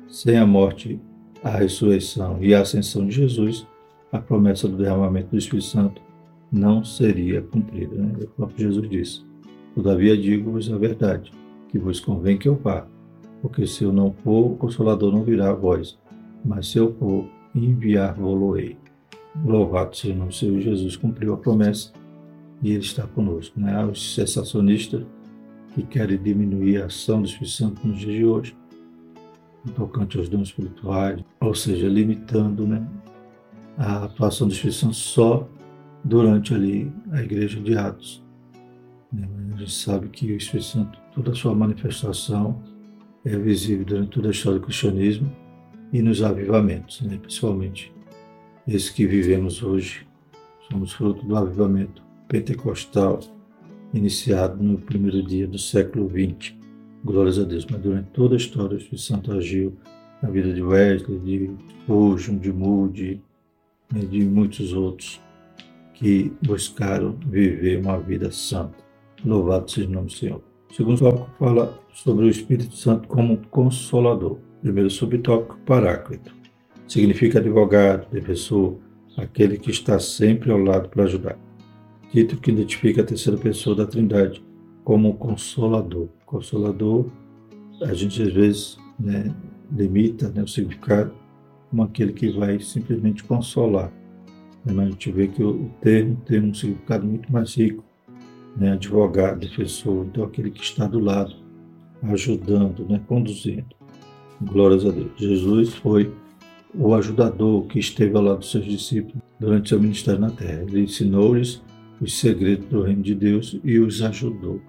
Sem 0.08 0.38
a 0.38 0.46
morte, 0.46 1.00
a 1.44 1.50
ressurreição 1.50 2.38
e 2.42 2.54
a 2.54 2.62
ascensão 2.62 3.08
de 3.08 3.16
Jesus, 3.16 3.66
a 4.12 4.20
promessa 4.20 4.68
do 4.68 4.78
derramamento 4.78 5.30
do 5.30 5.38
Espírito 5.38 5.68
Santo 5.68 6.02
não 6.52 6.84
seria 6.84 7.42
cumprida. 7.42 7.96
Né? 7.96 8.14
O 8.22 8.28
próprio 8.28 8.68
Jesus 8.68 8.90
disse: 8.90 9.26
Todavia 9.74 10.18
digo-vos 10.18 10.72
a 10.72 10.78
verdade, 10.78 11.32
que 11.70 11.80
vos 11.80 12.00
convém 12.00 12.38
que 12.38 12.48
eu 12.48 12.56
vá, 12.56 12.86
porque 13.42 13.66
se 13.66 13.84
eu 13.84 13.92
não 13.92 14.14
for, 14.14 14.52
o 14.52 14.56
Consolador 14.56 15.12
não 15.12 15.24
virá 15.24 15.50
a 15.50 15.54
vós, 15.54 15.98
mas 16.46 16.68
se 16.68 16.78
eu 16.78 16.94
for, 16.96 17.26
enviar-vos-ei. 17.56 18.78
Louvado 19.44 19.96
seja 19.96 20.14
o 20.14 20.18
nome 20.18 20.30
do 20.30 20.36
Senhor 20.36 20.60
Jesus, 20.60 20.96
cumpriu 20.96 21.34
a 21.34 21.38
promessa 21.38 21.92
e 22.62 22.72
Ele 22.72 22.80
está 22.80 23.08
conosco. 23.08 23.60
Né? 23.60 23.84
Os 23.86 24.16
sensacionistas 24.16 25.04
que 25.74 25.84
querem 25.84 26.22
diminuir 26.22 26.82
a 26.82 26.86
ação 26.86 27.22
do 27.22 27.28
Espírito 27.28 27.52
Santo 27.52 27.88
nos 27.88 28.00
dias 28.00 28.16
de 28.16 28.26
hoje, 28.26 28.58
no 29.66 29.72
tocante 29.74 30.18
aos 30.18 30.28
dons 30.28 30.50
espirituais, 30.50 31.24
ou 31.40 31.56
seja, 31.56 31.88
limitando 31.88 32.68
né, 32.68 32.86
a 33.78 34.06
atuação 34.06 34.48
do 34.48 34.54
Espírito 34.54 34.80
Santo 34.80 34.96
só 34.96 35.48
durante 36.04 36.54
ali 36.54 36.92
a 37.12 37.22
igreja 37.22 37.60
de 37.60 37.78
Atos. 37.78 38.24
Né? 39.12 39.28
A 39.54 39.58
gente 39.58 39.72
sabe 39.72 40.10
que 40.10 40.32
o 40.32 40.38
Espírito 40.38 40.66
Santo, 40.66 41.00
toda 41.14 41.32
a 41.32 41.36
sua 41.36 41.56
manifestação 41.56 42.62
é 43.26 43.38
visível 43.38 43.86
durante 43.86 44.10
toda 44.10 44.30
a 44.30 44.32
história 44.32 44.60
do 44.60 44.66
cristianismo 44.66 45.32
e 45.94 46.02
nos 46.02 46.22
avivamentos, 46.22 47.02
né? 47.02 47.18
principalmente 47.18 47.94
esse 48.68 48.94
que 48.94 49.06
vivemos 49.06 49.62
hoje, 49.64 50.08
somos 50.70 50.94
fruto 50.94 51.26
do 51.26 51.36
avivamento 51.36 52.02
pentecostal 52.28 53.20
iniciado 53.94 54.64
no 54.64 54.78
primeiro 54.78 55.22
dia 55.22 55.48
do 55.48 55.58
século 55.58 56.10
XX. 56.10 56.54
Glórias 57.04 57.40
a 57.40 57.44
Deus. 57.44 57.66
Mas 57.70 57.82
durante 57.82 58.10
toda 58.12 58.36
a 58.36 58.38
história, 58.38 58.78
Espírito 58.78 59.02
Santo 59.02 59.34
agiu 59.34 59.76
na 60.22 60.30
vida 60.30 60.54
de 60.54 60.62
Wesley, 60.62 61.20
de 61.20 61.52
Spurgeon, 61.82 62.38
de 62.38 62.54
Moody, 62.54 63.22
né, 63.92 64.02
de 64.02 64.22
muitos 64.22 64.72
outros 64.72 65.20
que 65.96 66.32
buscaram 66.42 67.18
viver 67.28 67.80
uma 67.80 67.98
vida 67.98 68.32
santa. 68.32 68.78
Louvado 69.26 69.70
seja 69.70 69.88
o 69.88 69.92
nome 69.92 70.08
do 70.08 70.14
Senhor. 70.14 70.51
O 70.72 70.74
segundo 70.74 71.00
tópico 71.00 71.30
fala 71.38 71.78
sobre 71.94 72.26
o 72.26 72.30
Espírito 72.30 72.78
Santo 72.78 73.06
como 73.10 73.38
consolador. 73.50 74.38
Primeiro 74.62 74.90
subtópico, 74.90 75.58
Paráclito 75.66 76.34
significa 76.88 77.40
advogado, 77.40 78.10
defensor, 78.10 78.78
aquele 79.18 79.58
que 79.58 79.70
está 79.70 80.00
sempre 80.00 80.50
ao 80.50 80.58
lado 80.58 80.88
para 80.88 81.04
ajudar. 81.04 81.38
Título 82.10 82.40
que 82.40 82.52
identifica 82.52 83.02
a 83.02 83.06
terceira 83.06 83.38
pessoa 83.38 83.76
da 83.76 83.86
Trindade 83.86 84.42
como 84.86 85.14
consolador. 85.16 86.08
Consolador, 86.26 87.08
a 87.82 87.94
gente 87.94 88.22
às 88.22 88.32
vezes 88.32 88.78
né, 88.98 89.36
limita 89.70 90.30
né, 90.30 90.42
o 90.42 90.48
significado 90.48 91.14
como 91.70 91.84
aquele 91.84 92.14
que 92.14 92.30
vai 92.30 92.62
simplesmente 92.62 93.26
consolar. 93.26 93.92
Mas 94.66 94.80
a 94.80 94.86
gente 94.86 95.12
vê 95.12 95.28
que 95.28 95.44
o 95.44 95.70
termo 95.82 96.16
tem 96.26 96.40
um 96.40 96.54
significado 96.54 97.06
muito 97.06 97.30
mais 97.30 97.56
rico. 97.56 97.84
Né, 98.56 98.74
advogado, 98.74 99.40
defensor, 99.40 100.06
então 100.06 100.26
aquele 100.26 100.52
que 100.52 100.62
está 100.62 100.86
do 100.86 101.00
lado, 101.00 101.34
ajudando, 102.04 102.86
né, 102.86 103.02
conduzindo. 103.08 103.66
Glórias 104.42 104.86
a 104.86 104.92
Deus. 104.92 105.12
Jesus 105.18 105.74
foi 105.76 106.14
o 106.74 106.94
ajudador 106.94 107.66
que 107.68 107.80
esteve 107.80 108.16
ao 108.16 108.24
lado 108.24 108.40
dos 108.40 108.52
seus 108.52 108.66
discípulos 108.66 109.22
durante 109.40 109.70
seu 109.70 109.80
ministério 109.80 110.20
na 110.20 110.32
terra. 110.32 110.64
Ele 110.64 110.82
ensinou-lhes 110.82 111.62
os 112.00 112.18
segredos 112.20 112.68
do 112.68 112.82
reino 112.82 113.02
de 113.02 113.16
Deus 113.16 113.60
e 113.64 113.80
os 113.80 114.02
ajudou. 114.02 114.60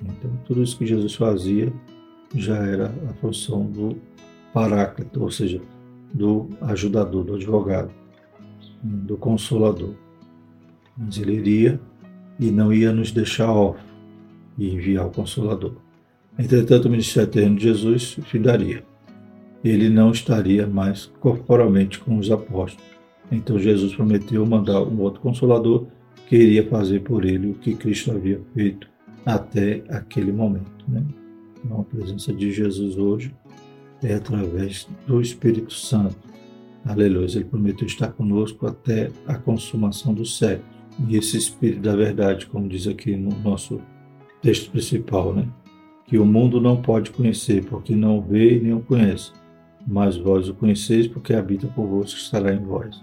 Então, 0.00 0.30
tudo 0.44 0.62
isso 0.62 0.78
que 0.78 0.86
Jesus 0.86 1.14
fazia 1.14 1.72
já 2.34 2.56
era 2.56 2.94
a 3.10 3.14
função 3.14 3.66
do 3.66 3.96
paráclito, 4.52 5.22
ou 5.22 5.30
seja, 5.30 5.60
do 6.12 6.48
ajudador, 6.62 7.24
do 7.24 7.34
advogado, 7.34 7.90
do 8.82 9.16
consolador. 9.16 9.94
Mas 10.96 11.18
ele 11.18 11.34
iria 11.34 11.80
e 12.38 12.50
não 12.50 12.72
ia 12.72 12.92
nos 12.92 13.12
deixar 13.12 13.50
órfãos 13.50 13.92
e 14.58 14.70
enviar 14.74 15.06
o 15.06 15.10
consolador. 15.10 15.74
Entretanto, 16.38 16.86
o 16.86 16.90
ministério 16.90 17.30
terreno 17.30 17.56
de 17.56 17.64
Jesus 17.64 18.18
findaria 18.24 18.84
ele 19.64 19.88
não 19.88 20.10
estaria 20.10 20.66
mais 20.66 21.06
corporalmente 21.20 22.00
com 22.00 22.18
os 22.18 22.30
apóstolos. 22.30 22.90
Então 23.30 23.58
Jesus 23.58 23.94
prometeu 23.94 24.44
mandar 24.44 24.82
um 24.82 25.00
outro 25.00 25.20
consolador 25.20 25.86
que 26.28 26.36
iria 26.36 26.66
fazer 26.66 27.00
por 27.00 27.24
ele 27.24 27.50
o 27.50 27.54
que 27.54 27.74
Cristo 27.74 28.10
havia 28.10 28.40
feito 28.54 28.88
até 29.24 29.84
aquele 29.88 30.32
momento. 30.32 30.84
Né? 30.88 31.04
Então, 31.64 31.80
a 31.80 31.84
presença 31.84 32.32
de 32.32 32.50
Jesus 32.50 32.98
hoje 32.98 33.32
é 34.02 34.14
através 34.14 34.88
do 35.06 35.20
Espírito 35.20 35.72
Santo. 35.72 36.16
Aleluia. 36.84 37.28
Ele 37.32 37.44
prometeu 37.44 37.86
estar 37.86 38.08
conosco 38.08 38.66
até 38.66 39.10
a 39.28 39.34
consumação 39.34 40.12
do 40.12 40.26
século. 40.26 40.66
E 41.08 41.16
esse 41.16 41.36
Espírito 41.36 41.82
da 41.82 41.96
verdade, 41.96 42.46
como 42.46 42.68
diz 42.68 42.86
aqui 42.86 43.16
no 43.16 43.30
nosso 43.40 43.80
texto 44.40 44.70
principal, 44.70 45.34
né? 45.34 45.48
que 46.12 46.18
o 46.18 46.26
mundo 46.26 46.60
não 46.60 46.82
pode 46.82 47.10
conhecer, 47.10 47.64
porque 47.64 47.96
não 47.96 48.20
vê 48.20 48.58
e 48.58 48.60
nem 48.60 48.74
o 48.74 48.80
conhece. 48.80 49.32
Mas 49.86 50.16
vós 50.16 50.48
o 50.48 50.54
conheceis, 50.54 51.06
porque 51.06 51.32
habita 51.32 51.66
convosco 51.68 52.18
e 52.18 52.22
estará 52.22 52.52
em 52.52 52.62
vós. 52.62 53.02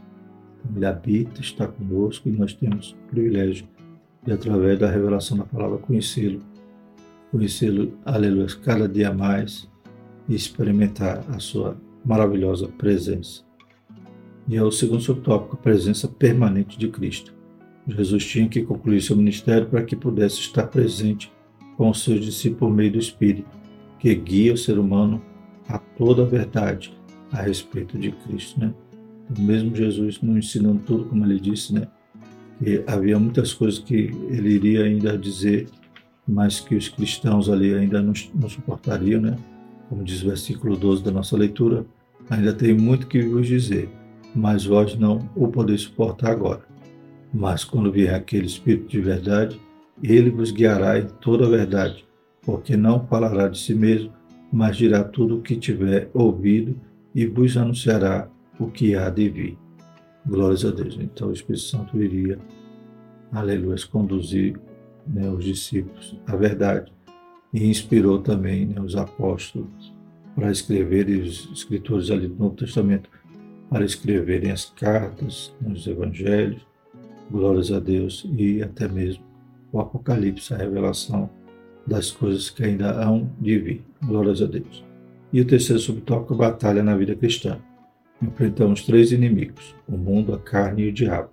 Então, 0.60 0.76
ele 0.76 0.86
habita, 0.86 1.42
está 1.42 1.68
conosco 1.68 2.30
e 2.30 2.32
nós 2.32 2.54
temos 2.54 2.92
o 2.92 3.10
privilégio 3.10 3.68
de, 4.24 4.32
através 4.32 4.78
da 4.78 4.90
revelação 4.90 5.38
da 5.38 5.44
palavra, 5.44 5.80
conhecê-lo. 5.80 6.40
Conhecê-lo, 7.32 7.98
aleluia, 8.06 8.48
cada 8.64 8.88
dia 8.88 9.12
mais 9.12 9.68
e 10.28 10.36
experimentar 10.36 11.24
a 11.30 11.40
sua 11.40 11.78
maravilhosa 12.06 12.68
presença. 12.68 13.44
E 14.48 14.56
é 14.56 14.64
o 14.64 14.72
segundo 14.72 15.02
subtópico, 15.02 15.56
a 15.56 15.60
presença 15.60 16.08
permanente 16.08 16.78
de 16.78 16.88
Cristo. 16.88 17.39
Jesus 17.90 18.26
tinha 18.26 18.48
que 18.48 18.62
concluir 18.62 19.02
seu 19.02 19.16
ministério 19.16 19.68
para 19.68 19.84
que 19.84 19.96
pudesse 19.96 20.40
estar 20.40 20.68
presente 20.68 21.32
com 21.76 21.90
os 21.90 22.04
seus 22.04 22.24
discípulos 22.24 22.60
por 22.60 22.76
meio 22.76 22.92
do 22.92 23.00
Espírito, 23.00 23.50
que 24.00 24.14
guia 24.14 24.54
o 24.54 24.58
ser 24.58 24.78
humano 24.78 25.22
a 25.68 25.78
toda 25.78 26.24
a 26.24 26.26
verdade 26.26 26.94
a 27.32 27.42
respeito 27.42 27.98
de 27.98 28.12
Cristo. 28.12 28.60
Né? 28.60 28.74
Então, 29.30 29.46
mesmo 29.46 29.76
Jesus 29.76 30.22
não 30.22 30.38
ensinando 30.38 30.80
tudo, 30.86 31.06
como 31.06 31.26
ele 31.26 31.40
disse, 31.40 31.74
né? 31.74 31.88
que 32.58 32.84
havia 32.88 33.18
muitas 33.18 33.54
coisas 33.54 33.80
que 33.80 34.12
ele 34.30 34.50
iria 34.50 34.84
ainda 34.84 35.18
dizer, 35.18 35.68
mas 36.28 36.60
que 36.60 36.76
os 36.76 36.90
cristãos 36.90 37.50
ali 37.50 37.74
ainda 37.74 38.02
não, 38.02 38.14
não 38.36 38.50
suportariam, 38.50 39.22
né? 39.22 39.38
como 39.88 40.04
diz 40.04 40.22
o 40.22 40.28
versículo 40.28 40.76
12 40.76 41.04
da 41.04 41.12
nossa 41.12 41.36
leitura, 41.38 41.86
ainda 42.30 42.54
tem 42.54 42.74
muito 42.74 43.08
que 43.08 43.22
vos 43.22 43.48
dizer, 43.48 43.90
mas 44.36 44.66
vós 44.66 44.96
não 44.96 45.30
o 45.36 45.48
podeis 45.48 45.82
suportar 45.82 46.32
agora. 46.32 46.69
Mas 47.34 47.64
quando 47.64 47.92
vier 47.92 48.14
aquele 48.14 48.48
Espírito 48.48 48.88
de 48.88 49.02
verdade, 49.02 49.60
ele 50.02 50.30
vos 50.30 50.52
guiará 50.52 51.00
em 51.00 51.08
toda 51.08 51.46
a 51.46 51.50
verdade, 51.50 52.06
porque 52.42 52.76
não 52.76 53.06
falará 53.06 53.48
de 53.48 53.60
si 53.60 53.76
mesmo, 53.76 54.12
mas 54.52 54.78
dirá 54.78 55.04
tudo 55.04 55.38
o 55.38 55.42
que 55.42 55.56
tiver 55.56 56.10
ouvido 56.14 56.80
e 57.14 57.26
vos 57.26 57.56
anunciará 57.58 58.30
o 58.60 58.68
que 58.68 58.96
há 58.96 59.10
de 59.10 59.30
vir. 59.30 59.58
Glórias 60.26 60.66
a 60.66 60.72
Deus. 60.72 60.98
Então 61.00 61.30
o 61.30 61.34
Espírito 61.34 61.64
Santo 61.64 62.02
iria, 62.02 62.40
aleluia, 63.32 63.78
conduzir 63.92 64.60
né, 65.08 65.30
os 65.30 65.44
discípulos 65.44 66.18
à 66.28 66.36
verdade 66.36 66.92
e 67.54 67.68
inspirou 67.68 68.20
também 68.20 68.66
né, 68.66 68.80
os 68.80 68.96
apóstolos 68.96 69.94
para 70.36 70.52
escreverem, 70.52 71.22
os 71.22 71.50
escritores 71.52 72.10
ali 72.12 72.28
do 72.28 72.36
Novo 72.36 72.56
Testamento, 72.56 73.10
para 73.70 73.84
escreverem 73.84 74.52
as 74.52 74.66
cartas, 74.66 75.54
né, 75.62 75.72
os 75.72 75.86
evangelhos, 75.86 76.66
glórias 77.30 77.72
a 77.72 77.80
Deus, 77.80 78.28
e 78.38 78.62
até 78.62 78.88
mesmo 78.88 79.24
o 79.72 79.80
Apocalipse, 79.80 80.54
a 80.54 80.58
revelação 80.58 81.30
das 81.86 82.12
coisas 82.12 82.50
que 82.50 82.64
ainda 82.64 82.92
hão 82.92 83.32
de 83.40 83.58
vir, 83.60 83.86
glórias 84.04 84.42
a 84.42 84.46
Deus. 84.46 84.84
E 85.32 85.42
o 85.42 85.46
terceiro 85.46 85.82
subtópico, 85.82 86.36
batalha 86.36 86.84
na 86.84 86.96
vida 86.96 87.16
cristã. 87.16 87.60
Enfrentamos 88.22 88.84
três 88.84 89.12
inimigos, 89.12 89.76
o 89.88 89.98
mundo, 89.98 90.34
a 90.34 90.40
carne 90.40 90.84
e 90.84 90.90
o 90.90 90.94
diabo. 90.94 91.30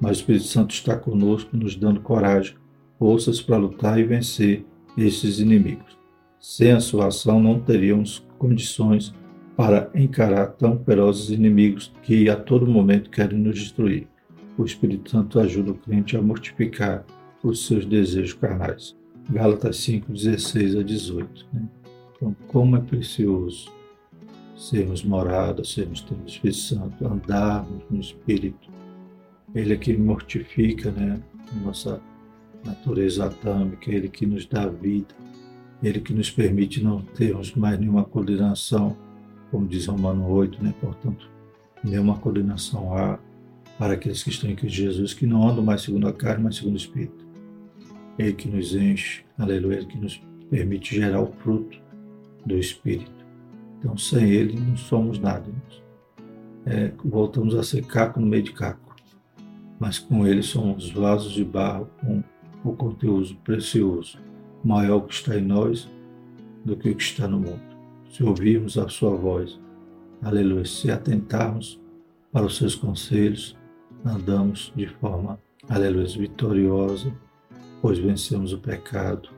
Mas 0.00 0.18
o 0.18 0.20
Espírito 0.20 0.44
Santo 0.44 0.74
está 0.74 0.96
conosco, 0.96 1.56
nos 1.56 1.74
dando 1.74 2.00
coragem, 2.00 2.54
forças 2.98 3.40
para 3.40 3.56
lutar 3.56 3.98
e 3.98 4.04
vencer 4.04 4.64
esses 4.96 5.40
inimigos. 5.40 5.98
Sem 6.38 6.72
a 6.72 6.80
sua 6.80 7.08
ação, 7.08 7.40
não 7.40 7.60
teríamos 7.60 8.26
condições 8.38 9.14
para 9.56 9.90
encarar 9.94 10.46
tão 10.48 10.82
ferozes 10.84 11.30
inimigos 11.30 11.92
que 12.02 12.30
a 12.30 12.36
todo 12.36 12.66
momento 12.66 13.10
querem 13.10 13.38
nos 13.38 13.58
destruir. 13.58 14.08
O 14.58 14.64
Espírito 14.64 15.10
Santo 15.10 15.40
ajuda 15.40 15.72
o 15.72 15.74
crente 15.74 16.16
a 16.16 16.22
mortificar 16.22 17.04
os 17.42 17.66
seus 17.66 17.84
desejos 17.86 18.34
carnais. 18.34 18.96
Gálatas 19.30 19.76
5, 19.78 20.12
16 20.12 20.76
a 20.76 20.82
18. 20.82 21.46
Né? 21.52 21.62
Então, 22.16 22.36
como 22.48 22.76
é 22.76 22.80
precioso 22.80 23.72
sermos 24.60 25.02
morados, 25.02 25.72
sermos 25.72 26.02
do 26.02 26.14
Espírito 26.26 26.58
Santo, 26.58 27.06
andarmos 27.06 27.82
no 27.90 27.98
Espírito. 27.98 28.68
Ele 29.54 29.72
é 29.72 29.76
que 29.76 29.96
mortifica 29.96 30.90
né, 30.90 31.18
nossa 31.64 32.00
natureza 32.64 33.24
atômica, 33.24 33.90
Ele 33.90 34.08
que 34.08 34.26
nos 34.26 34.44
dá 34.44 34.68
vida, 34.68 35.14
Ele 35.82 35.98
que 35.98 36.12
nos 36.12 36.30
permite 36.30 36.82
não 36.84 37.00
termos 37.00 37.54
mais 37.54 37.80
nenhuma 37.80 38.04
coordenação, 38.04 38.94
como 39.50 39.66
diz 39.66 39.86
Romano 39.86 40.28
8, 40.28 40.62
né? 40.62 40.74
portanto, 40.78 41.28
nenhuma 41.82 42.18
coordenação 42.18 42.94
há 42.94 43.18
para 43.80 43.94
aqueles 43.94 44.22
que 44.22 44.28
estão 44.28 44.50
em 44.50 44.54
Cristo 44.54 44.76
Jesus, 44.76 45.14
que 45.14 45.24
não 45.24 45.48
andam 45.48 45.64
mais 45.64 45.80
segundo 45.80 46.06
a 46.06 46.12
carne, 46.12 46.44
mas 46.44 46.56
segundo 46.56 46.74
o 46.74 46.76
Espírito. 46.76 47.26
Ele 48.18 48.34
que 48.34 48.46
nos 48.46 48.74
enche, 48.74 49.24
aleluia, 49.38 49.82
que 49.86 49.96
nos 49.96 50.22
permite 50.50 50.96
gerar 50.96 51.22
o 51.22 51.32
fruto 51.32 51.80
do 52.44 52.58
Espírito. 52.58 53.24
Então, 53.78 53.96
sem 53.96 54.28
Ele, 54.28 54.60
não 54.60 54.76
somos 54.76 55.18
nada. 55.18 55.50
É, 56.66 56.92
voltamos 57.02 57.54
a 57.54 57.62
ser 57.62 57.86
caco 57.86 58.20
no 58.20 58.26
meio 58.26 58.42
de 58.42 58.52
caco. 58.52 58.94
Mas 59.78 59.98
com 59.98 60.26
Ele 60.26 60.42
somos 60.42 60.90
vasos 60.90 61.32
de 61.32 61.42
barro 61.42 61.88
com 62.02 62.22
o 62.62 62.76
conteúdo 62.76 63.34
precioso, 63.36 64.18
maior 64.62 65.00
que 65.06 65.14
está 65.14 65.38
em 65.38 65.42
nós 65.42 65.88
do 66.66 66.76
que 66.76 66.90
o 66.90 66.94
que 66.94 67.02
está 67.02 67.26
no 67.26 67.40
mundo. 67.40 67.62
Se 68.10 68.22
ouvirmos 68.22 68.76
a 68.76 68.90
sua 68.90 69.16
voz, 69.16 69.58
aleluia, 70.20 70.66
se 70.66 70.90
atentarmos 70.90 71.80
para 72.30 72.44
os 72.44 72.58
seus 72.58 72.74
conselhos, 72.74 73.58
andamos 74.04 74.72
de 74.74 74.86
forma, 74.86 75.38
aleluia, 75.68 76.06
vitoriosa, 76.06 77.12
pois 77.80 77.98
vencemos 77.98 78.52
o 78.52 78.58
pecado, 78.58 79.28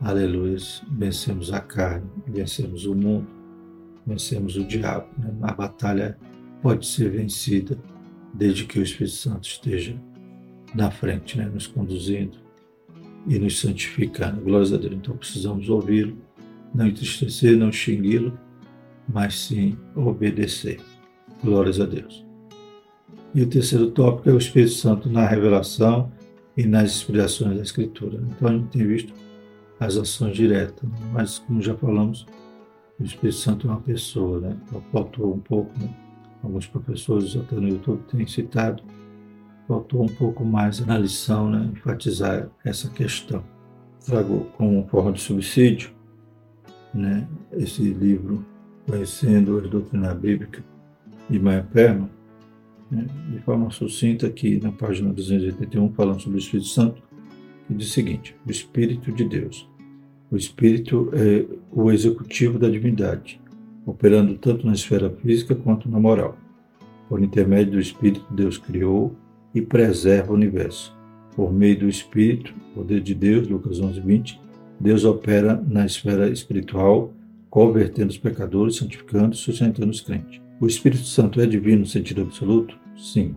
aleluia, 0.00 0.56
vencemos 0.90 1.52
a 1.52 1.60
carne, 1.60 2.08
vencemos 2.26 2.86
o 2.86 2.94
mundo, 2.94 3.28
vencemos 4.06 4.56
o 4.56 4.64
diabo. 4.64 5.08
Né? 5.18 5.32
A 5.42 5.52
batalha 5.52 6.18
pode 6.60 6.86
ser 6.86 7.10
vencida 7.10 7.78
desde 8.34 8.64
que 8.64 8.78
o 8.78 8.82
Espírito 8.82 9.16
Santo 9.16 9.44
esteja 9.46 9.96
na 10.74 10.90
frente, 10.90 11.38
né? 11.38 11.46
nos 11.46 11.66
conduzindo, 11.66 12.42
e 13.26 13.38
nos 13.38 13.60
santificando. 13.60 14.40
Glórias 14.40 14.72
a 14.72 14.76
Deus. 14.76 14.94
Então 14.94 15.16
precisamos 15.16 15.68
ouvi-lo, 15.68 16.16
não 16.74 16.86
entristecer, 16.86 17.56
não 17.56 17.68
extingui-lo, 17.68 18.38
mas 19.08 19.38
sim 19.38 19.76
obedecer. 19.94 20.80
Glórias 21.42 21.80
a 21.80 21.86
Deus. 21.86 22.24
E 23.34 23.42
o 23.42 23.48
terceiro 23.48 23.90
tópico 23.90 24.28
é 24.28 24.32
o 24.32 24.38
Espírito 24.38 24.72
Santo 24.72 25.08
na 25.08 25.26
revelação 25.26 26.12
e 26.56 26.66
nas 26.66 26.96
inspirações 26.96 27.56
da 27.56 27.62
Escritura. 27.62 28.22
Então 28.30 28.48
a 28.48 28.52
gente 28.52 28.68
tem 28.68 28.86
visto 28.86 29.12
as 29.80 29.96
ações 29.96 30.36
diretas, 30.36 30.88
né? 30.88 30.96
mas 31.12 31.38
como 31.38 31.60
já 31.62 31.74
falamos, 31.74 32.26
o 33.00 33.04
Espírito 33.04 33.38
Santo 33.38 33.66
é 33.66 33.70
uma 33.70 33.80
pessoa, 33.80 34.40
né? 34.40 34.56
Então 34.66 34.82
faltou 34.92 35.34
um 35.34 35.40
pouco, 35.40 35.72
né? 35.78 35.88
Alguns 36.42 36.66
professores 36.66 37.34
até 37.36 37.56
no 37.56 37.68
YouTube 37.68 38.02
têm 38.10 38.26
citado 38.26 38.82
faltou 39.66 40.02
um 40.02 40.08
pouco 40.08 40.44
mais 40.44 40.84
na 40.84 40.98
lição, 40.98 41.48
né, 41.48 41.70
enfatizar 41.72 42.48
essa 42.64 42.90
questão. 42.90 43.42
Trago 44.04 44.46
como 44.56 44.86
forma 44.88 45.12
de 45.12 45.20
subsídio 45.20 45.90
né, 46.92 47.26
esse 47.52 47.82
livro 47.82 48.44
Conhecendo 48.86 49.58
as 49.58 49.70
Doutrinas 49.70 50.18
Bíblicas 50.18 50.62
de 51.30 51.38
Maia 51.38 51.66
Perman, 51.72 52.10
né, 52.92 53.06
de 53.30 53.38
forma 53.40 53.70
sucinta 53.70 54.26
aqui 54.26 54.60
na 54.62 54.70
página 54.70 55.12
281, 55.12 55.92
falando 55.94 56.20
sobre 56.20 56.38
o 56.38 56.40
Espírito 56.40 56.68
Santo, 56.68 57.02
que 57.66 57.74
diz 57.74 57.88
o 57.88 57.92
seguinte: 57.92 58.36
o 58.46 58.50
Espírito 58.50 59.10
de 59.10 59.24
Deus. 59.24 59.68
O 60.30 60.36
Espírito 60.36 61.10
é 61.14 61.44
o 61.70 61.90
executivo 61.90 62.58
da 62.58 62.68
divindade, 62.68 63.40
operando 63.86 64.34
tanto 64.34 64.66
na 64.66 64.72
esfera 64.72 65.10
física 65.10 65.54
quanto 65.54 65.88
na 65.88 65.98
moral. 65.98 66.36
Por 67.08 67.22
intermédio 67.22 67.72
do 67.72 67.80
Espírito, 67.80 68.26
Deus 68.30 68.56
criou 68.56 69.14
e 69.54 69.60
preserva 69.60 70.32
o 70.32 70.34
universo. 70.34 70.96
Por 71.34 71.52
meio 71.52 71.80
do 71.80 71.88
Espírito, 71.88 72.54
poder 72.74 73.00
de 73.00 73.14
Deus, 73.14 73.48
Lucas 73.48 73.80
11, 73.80 74.00
20, 74.00 74.40
Deus 74.80 75.04
opera 75.04 75.62
na 75.68 75.84
esfera 75.86 76.28
espiritual, 76.28 77.12
convertendo 77.50 78.10
os 78.10 78.18
pecadores, 78.18 78.76
santificando 78.76 79.34
e 79.34 79.38
sustentando 79.38 79.90
os 79.90 80.00
crentes. 80.00 80.40
O 80.60 80.66
Espírito 80.66 81.04
Santo 81.04 81.40
é 81.40 81.46
divino 81.46 81.80
no 81.80 81.86
sentido 81.86 82.22
absoluto? 82.22 82.81
Sim. 82.96 83.36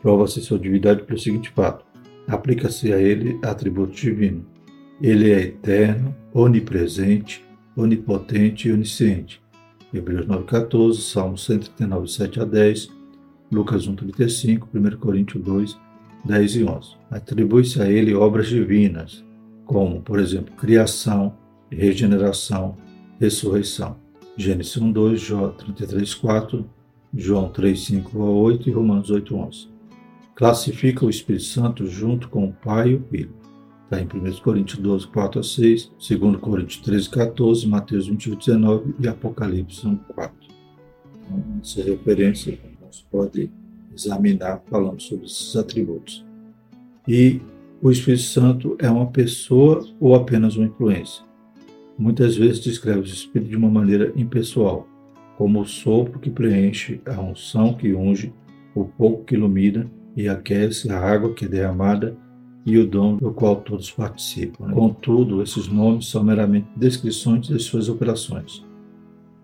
Prova-se 0.00 0.40
sua 0.40 0.58
divindade 0.58 1.02
pelo 1.04 1.18
seguinte 1.18 1.50
fato: 1.50 1.84
aplica-se 2.26 2.92
a 2.92 2.98
ele 2.98 3.38
atributo 3.42 3.92
divino. 3.92 4.46
Ele 5.00 5.30
é 5.30 5.40
eterno, 5.40 6.14
onipresente, 6.32 7.44
onipotente 7.76 8.68
e 8.68 8.72
onisciente. 8.72 9.42
Hebreus 9.92 10.26
9,14, 10.26 10.94
Salmos 11.00 11.44
139, 11.44 12.08
7 12.08 12.40
a 12.40 12.44
10, 12.44 12.88
Lucas 13.50 13.88
1,35, 13.88 14.68
1 14.72 14.96
Coríntios 14.98 15.42
2, 15.42 15.78
10 16.24 16.56
e 16.56 16.64
11. 16.64 16.96
Atribui-se 17.10 17.82
a 17.82 17.90
ele 17.90 18.14
obras 18.14 18.46
divinas, 18.46 19.24
como, 19.64 20.00
por 20.00 20.20
exemplo, 20.20 20.54
criação, 20.54 21.36
regeneração, 21.70 22.76
ressurreição. 23.18 23.96
Gênesis 24.36 24.76
1, 24.76 24.92
2, 24.92 25.20
Jó 25.20 25.48
33, 25.48 26.14
4, 26.14 26.64
João 27.14 27.48
3, 27.48 27.78
5 27.78 28.22
a 28.22 28.30
8 28.30 28.68
e 28.68 28.72
Romanos 28.72 29.10
8, 29.10 29.34
11. 29.34 29.68
Classifica 30.34 31.04
o 31.04 31.10
Espírito 31.10 31.44
Santo 31.44 31.86
junto 31.86 32.28
com 32.28 32.46
o 32.46 32.52
Pai 32.52 32.90
e 32.90 32.94
o 32.94 33.02
Filho. 33.10 33.34
Está 33.84 34.00
em 34.00 34.04
1 34.04 34.40
Coríntios 34.40 34.78
12, 34.78 35.08
4 35.08 35.40
a 35.40 35.42
6, 35.42 35.92
2 36.08 36.36
Coríntios 36.36 36.80
13, 36.82 37.10
14, 37.10 37.66
Mateus 37.66 38.06
28, 38.06 38.38
19 38.38 38.94
e 39.00 39.08
Apocalipse 39.08 39.86
1, 39.86 39.96
4. 39.96 40.36
Então, 41.24 41.44
essa 41.60 41.82
referência 41.82 42.58
nós 42.80 43.04
pode 43.10 43.50
examinar 43.92 44.62
falando 44.70 45.00
sobre 45.00 45.26
esses 45.26 45.56
atributos. 45.56 46.24
E 47.06 47.40
o 47.82 47.90
Espírito 47.90 48.22
Santo 48.22 48.76
é 48.78 48.88
uma 48.88 49.06
pessoa 49.06 49.84
ou 49.98 50.14
apenas 50.14 50.56
uma 50.56 50.66
influência? 50.66 51.24
Muitas 51.98 52.36
vezes 52.36 52.60
descreve 52.60 53.00
o 53.00 53.04
Espírito 53.04 53.50
de 53.50 53.56
uma 53.56 53.68
maneira 53.68 54.12
impessoal, 54.16 54.86
como 55.40 55.62
o 55.62 55.66
sopro 55.66 56.20
que 56.20 56.28
preenche, 56.28 57.00
a 57.06 57.18
unção 57.18 57.72
que 57.72 57.94
unge, 57.94 58.30
o 58.74 58.84
fogo 58.98 59.24
que 59.24 59.34
ilumina 59.34 59.90
e 60.14 60.28
aquece, 60.28 60.92
a 60.92 60.98
água 61.00 61.32
que 61.32 61.46
é 61.46 61.48
derramada 61.48 62.14
e 62.66 62.76
o 62.76 62.86
dom 62.86 63.16
do 63.16 63.32
qual 63.32 63.56
todos 63.56 63.90
participam. 63.90 64.70
Contudo, 64.70 65.42
esses 65.42 65.66
nomes 65.66 66.10
são 66.10 66.22
meramente 66.22 66.68
descrições 66.76 67.46
de 67.46 67.58
suas 67.58 67.88
operações. 67.88 68.62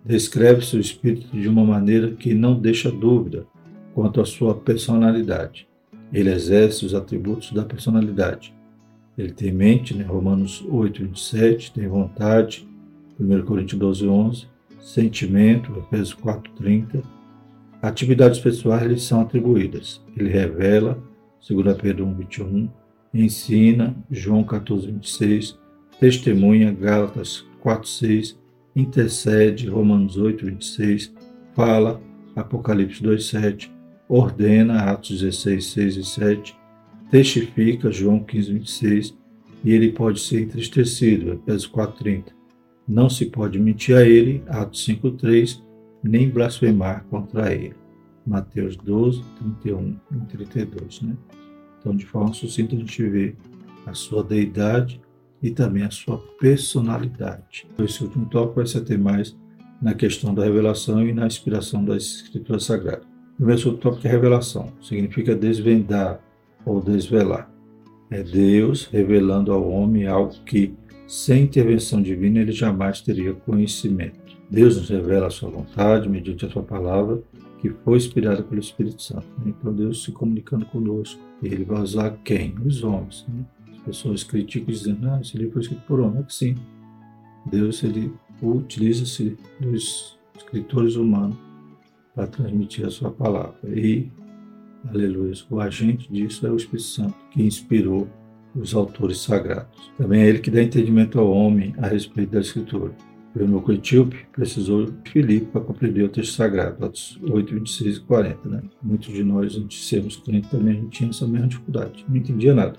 Descreve-se 0.04 0.76
o 0.76 0.80
Espírito 0.80 1.34
de 1.34 1.48
uma 1.48 1.64
maneira 1.64 2.10
que 2.10 2.34
não 2.34 2.60
deixa 2.60 2.90
dúvida 2.90 3.46
quanto 3.94 4.20
à 4.20 4.26
sua 4.26 4.54
personalidade. 4.54 5.66
Ele 6.12 6.30
exerce 6.30 6.84
os 6.84 6.94
atributos 6.94 7.52
da 7.52 7.64
personalidade. 7.64 8.54
Ele 9.16 9.32
tem 9.32 9.50
mente, 9.50 9.96
né? 9.96 10.04
Romanos 10.04 10.62
8, 10.68 11.04
27, 11.04 11.72
tem 11.72 11.88
vontade, 11.88 12.68
1 13.18 13.46
Coríntios 13.46 13.80
12, 13.80 14.06
11, 14.06 14.55
sentimento, 14.80 15.78
Efésios 15.78 16.14
4, 16.14 16.52
30. 16.54 17.02
Atividades 17.82 18.40
pessoais 18.40 18.86
lhe 18.86 18.98
são 18.98 19.20
atribuídas. 19.20 20.02
Ele 20.16 20.30
revela, 20.30 21.02
2 21.48 21.76
Pedro 21.76 22.06
1, 22.06 22.14
21, 22.14 22.68
ensina, 23.12 23.96
João 24.10 24.42
14, 24.42 24.90
26, 24.90 25.58
testemunha, 26.00 26.72
Gálatas 26.72 27.44
4, 27.60 27.88
6, 27.88 28.38
intercede, 28.74 29.68
Romanos 29.68 30.16
8, 30.16 30.46
26, 30.46 31.14
fala, 31.54 32.00
Apocalipse 32.34 33.02
2, 33.02 33.24
7, 33.24 33.72
ordena, 34.08 34.90
Atos 34.90 35.20
16, 35.20 35.64
6 35.64 35.96
e 35.96 36.04
7, 36.04 36.56
testifica, 37.10 37.90
João 37.90 38.20
15, 38.20 38.52
26, 38.52 39.18
e 39.64 39.72
ele 39.72 39.92
pode 39.92 40.20
ser 40.20 40.42
entristecido, 40.42 41.32
Efésios 41.32 41.66
4, 41.66 41.96
30. 41.98 42.35
Não 42.88 43.08
se 43.08 43.26
pode 43.26 43.58
mentir 43.58 43.96
a 43.96 44.06
ele, 44.06 44.42
Atos 44.46 44.84
5, 44.84 45.12
3, 45.12 45.62
nem 46.02 46.28
blasfemar 46.28 47.04
contra 47.10 47.52
ele. 47.52 47.74
Mateus 48.26 48.76
12, 48.76 49.22
31 49.62 49.96
e 50.12 50.26
32, 50.26 51.02
né? 51.02 51.16
Então, 51.78 51.94
de 51.94 52.04
forma 52.04 52.32
sucinta, 52.32 52.74
a 52.74 52.78
gente 52.78 53.02
vê 53.08 53.34
a 53.86 53.94
sua 53.94 54.22
deidade 54.22 55.00
e 55.42 55.50
também 55.50 55.84
a 55.84 55.90
sua 55.90 56.18
personalidade. 56.40 57.68
Esse 57.78 58.02
último 58.02 58.26
tópico 58.26 58.56
vai 58.56 58.66
se 58.66 58.80
ter 58.80 58.98
mais 58.98 59.36
na 59.80 59.94
questão 59.94 60.34
da 60.34 60.44
revelação 60.44 61.06
e 61.06 61.12
na 61.12 61.26
inspiração 61.26 61.84
das 61.84 62.02
Escrituras 62.02 62.64
Sagradas. 62.64 63.06
O 63.34 63.36
primeiro 63.36 63.74
tópico 63.74 64.06
é 64.06 64.10
revelação, 64.10 64.72
significa 64.80 65.34
desvendar 65.34 66.20
ou 66.64 66.80
desvelar. 66.80 67.50
É 68.10 68.22
Deus 68.22 68.86
revelando 68.86 69.52
ao 69.52 69.68
homem 69.68 70.06
algo 70.06 70.32
que, 70.44 70.74
sem 71.06 71.44
intervenção 71.44 72.02
divina, 72.02 72.40
ele 72.40 72.52
jamais 72.52 73.00
teria 73.00 73.32
conhecimento. 73.32 74.36
Deus 74.50 74.76
nos 74.76 74.88
revela 74.88 75.26
a 75.26 75.30
sua 75.30 75.50
vontade 75.50 76.08
mediante 76.08 76.46
a 76.46 76.50
sua 76.50 76.62
palavra 76.62 77.22
que 77.60 77.70
foi 77.84 77.96
inspirada 77.96 78.42
pelo 78.42 78.60
Espírito 78.60 79.02
Santo. 79.02 79.26
Né? 79.38 79.54
Então 79.58 79.72
Deus 79.72 80.04
se 80.04 80.12
comunicando 80.12 80.66
conosco. 80.66 81.20
Ele 81.42 81.64
vai 81.64 81.80
usar 81.80 82.10
quem? 82.24 82.54
Os 82.64 82.82
homens. 82.82 83.26
Né? 83.28 83.44
As 83.72 83.78
pessoas 83.78 84.24
criticam 84.24 84.72
dizendo, 84.72 85.08
ah, 85.08 85.20
esse 85.20 85.36
livro 85.36 85.54
foi 85.54 85.62
escrito 85.62 85.82
por 85.82 86.00
homem. 86.00 86.20
É 86.20 86.22
que 86.22 86.34
sim. 86.34 86.56
Deus 87.46 87.82
ele 87.82 88.12
utiliza-se 88.42 89.36
dos 89.60 90.18
escritores 90.36 90.96
humanos 90.96 91.36
para 92.14 92.26
transmitir 92.26 92.86
a 92.86 92.90
sua 92.90 93.10
palavra. 93.10 93.56
E, 93.64 94.08
aleluia, 94.88 95.32
o 95.50 95.60
agente 95.60 96.10
disso 96.12 96.46
é 96.46 96.50
o 96.50 96.56
Espírito 96.56 96.88
Santo, 96.88 97.14
que 97.30 97.42
inspirou 97.42 98.08
os 98.56 98.74
autores 98.74 99.18
sagrados. 99.18 99.92
Também 99.96 100.22
é 100.22 100.28
ele 100.28 100.38
que 100.38 100.50
dá 100.50 100.62
entendimento 100.62 101.18
ao 101.18 101.30
homem 101.30 101.74
a 101.78 101.86
respeito 101.86 102.32
da 102.32 102.40
Escritura. 102.40 102.92
O 103.34 103.38
eunuco 103.38 103.70
etíope 103.70 104.26
precisou 104.32 104.86
de 104.86 105.10
Filipe 105.10 105.46
para 105.46 105.60
compreender 105.60 106.04
o 106.04 106.08
texto 106.08 106.32
sagrado, 106.34 106.84
Atos 106.84 107.20
8, 107.22 107.54
26 107.54 107.96
e 107.96 108.00
40. 108.00 108.48
Né? 108.48 108.62
Muitos 108.82 109.12
de 109.12 109.22
nós, 109.22 109.56
antes 109.56 109.78
de 109.78 109.84
sermos 109.84 110.16
crentes, 110.16 110.50
também 110.50 110.80
a 110.80 110.88
tinha 110.88 111.10
essa 111.10 111.26
mesma 111.26 111.48
dificuldade, 111.48 112.04
não 112.08 112.16
entendia 112.16 112.54
nada. 112.54 112.78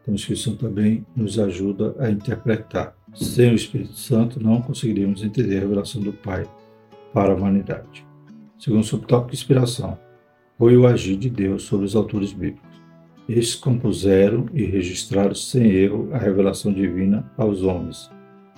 Então, 0.00 0.14
o 0.14 0.16
Espírito 0.16 0.44
Santo 0.44 0.58
também 0.58 1.04
nos 1.14 1.38
ajuda 1.38 1.94
a 1.98 2.10
interpretar. 2.10 2.96
Sem 3.14 3.50
o 3.50 3.56
Espírito 3.56 3.94
Santo, 3.94 4.40
não 4.40 4.62
conseguiríamos 4.62 5.24
entender 5.24 5.58
a 5.58 5.60
revelação 5.60 6.00
do 6.00 6.12
Pai 6.12 6.48
para 7.12 7.32
a 7.32 7.34
humanidade. 7.34 8.06
Segundo 8.58 8.82
o 8.82 8.86
subtópico, 8.86 9.34
inspiração. 9.34 9.98
Foi 10.56 10.76
o 10.76 10.86
agir 10.86 11.16
de 11.16 11.28
Deus 11.28 11.64
sobre 11.64 11.86
os 11.86 11.96
autores 11.96 12.32
bíblicos. 12.32 12.69
Estes 13.30 13.54
compuseram 13.54 14.46
e 14.52 14.64
registraram 14.64 15.34
sem 15.34 15.70
erro 15.70 16.08
a 16.12 16.18
revelação 16.18 16.72
divina 16.72 17.30
aos 17.36 17.62
homens 17.62 18.10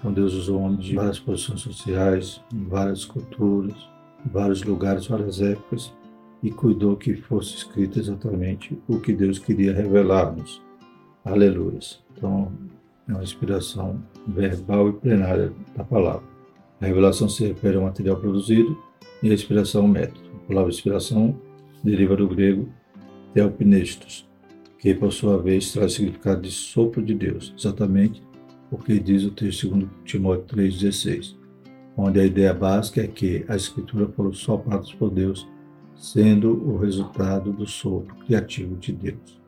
então 0.02 0.12
Deus 0.12 0.34
usou 0.34 0.60
homens 0.60 0.84
de 0.84 0.96
várias 0.96 1.20
posições 1.20 1.60
sociais, 1.60 2.42
várias 2.52 3.04
culturas, 3.04 3.88
vários 4.26 4.64
lugares, 4.64 5.06
várias 5.06 5.40
épocas, 5.40 5.94
e 6.42 6.50
cuidou 6.50 6.96
que 6.96 7.14
fosse 7.14 7.54
escrito 7.54 8.00
exatamente 8.00 8.76
o 8.88 8.98
que 8.98 9.12
Deus 9.12 9.38
queria 9.38 9.72
revelar-nos. 9.72 10.60
Aleluia. 11.24 11.78
Então, 12.16 12.52
é 13.08 13.12
uma 13.12 13.22
inspiração 13.22 14.02
verbal 14.26 14.88
e 14.88 14.92
plenária 14.94 15.52
da 15.76 15.84
palavra. 15.84 16.26
A 16.80 16.86
revelação 16.86 17.28
se 17.28 17.46
refere 17.46 17.76
ao 17.76 17.84
material 17.84 18.16
produzido 18.16 18.76
e 19.22 19.30
a 19.30 19.34
inspiração 19.34 19.82
ao 19.82 19.88
método. 19.88 20.28
A 20.34 20.48
palavra 20.48 20.72
inspiração 20.72 21.38
deriva 21.84 22.16
do 22.16 22.26
grego 22.26 22.68
theopnestos, 23.32 24.28
que 24.82 24.92
por 24.92 25.12
sua 25.12 25.40
vez 25.40 25.70
traz 25.70 25.92
o 25.92 25.94
significado 25.94 26.42
de 26.42 26.50
sopro 26.50 27.00
de 27.00 27.14
Deus, 27.14 27.54
exatamente 27.56 28.20
porque 28.68 28.98
diz 28.98 29.22
o 29.22 29.30
texto 29.30 29.68
2 29.68 29.88
Timóteo 30.04 30.56
3,16, 30.56 31.36
onde 31.96 32.18
a 32.18 32.26
ideia 32.26 32.52
básica 32.52 33.00
é 33.00 33.06
que 33.06 33.44
a 33.46 33.54
Escritura 33.54 34.08
foram 34.08 34.32
sopradas 34.32 34.92
por 34.92 35.08
Deus, 35.08 35.48
sendo 35.94 36.50
o 36.68 36.78
resultado 36.78 37.52
do 37.52 37.64
sopro 37.64 38.12
criativo 38.26 38.74
de 38.74 38.90
Deus. 38.92 39.40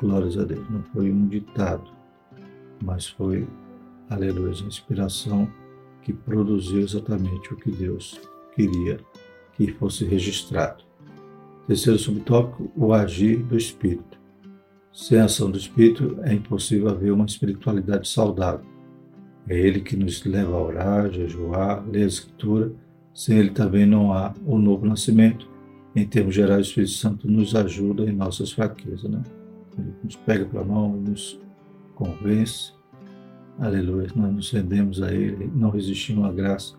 Glórias 0.00 0.38
a 0.38 0.44
Deus. 0.44 0.66
Não 0.70 0.82
foi 0.94 1.12
um 1.12 1.28
ditado, 1.28 1.90
mas 2.82 3.06
foi, 3.06 3.46
aleluia, 4.08 4.54
a 4.54 4.66
inspiração 4.66 5.46
que 6.00 6.14
produziu 6.14 6.80
exatamente 6.80 7.52
o 7.52 7.56
que 7.56 7.70
Deus 7.70 8.18
queria 8.54 8.98
que 9.52 9.72
fosse 9.72 10.06
registrado. 10.06 10.84
Terceiro 11.66 11.98
subtópico, 11.98 12.72
o 12.74 12.94
agir 12.94 13.42
do 13.42 13.54
Espírito. 13.54 14.17
Sem 14.98 15.20
a 15.20 15.26
ação 15.26 15.48
do 15.48 15.56
Espírito 15.56 16.18
é 16.24 16.34
impossível 16.34 16.88
haver 16.88 17.12
uma 17.12 17.24
espiritualidade 17.24 18.08
saudável. 18.08 18.66
É 19.48 19.56
Ele 19.56 19.80
que 19.80 19.94
nos 19.94 20.24
leva 20.24 20.56
a 20.56 20.60
orar, 20.60 21.12
jejuar, 21.12 21.88
ler 21.88 22.02
a 22.02 22.06
Escritura. 22.06 22.72
Sem 23.14 23.38
Ele 23.38 23.50
também 23.50 23.86
não 23.86 24.12
há 24.12 24.34
o 24.44 24.58
novo 24.58 24.84
nascimento. 24.84 25.48
Em 25.94 26.04
termos 26.04 26.34
gerais, 26.34 26.66
o 26.66 26.70
Espírito 26.70 26.92
Santo 26.94 27.30
nos 27.30 27.54
ajuda 27.54 28.10
em 28.10 28.12
nossas 28.12 28.50
fraquezas. 28.50 29.04
Né? 29.04 29.22
Ele 29.78 29.94
nos 30.02 30.16
pega 30.16 30.44
pela 30.44 30.64
mão, 30.64 30.96
nos 30.96 31.40
convence. 31.94 32.72
Aleluia. 33.56 34.08
Nós 34.16 34.34
nos 34.34 34.50
rendemos 34.50 35.00
a 35.00 35.14
Ele, 35.14 35.48
não 35.54 35.70
resistimos 35.70 36.24
à 36.24 36.32
graça, 36.32 36.74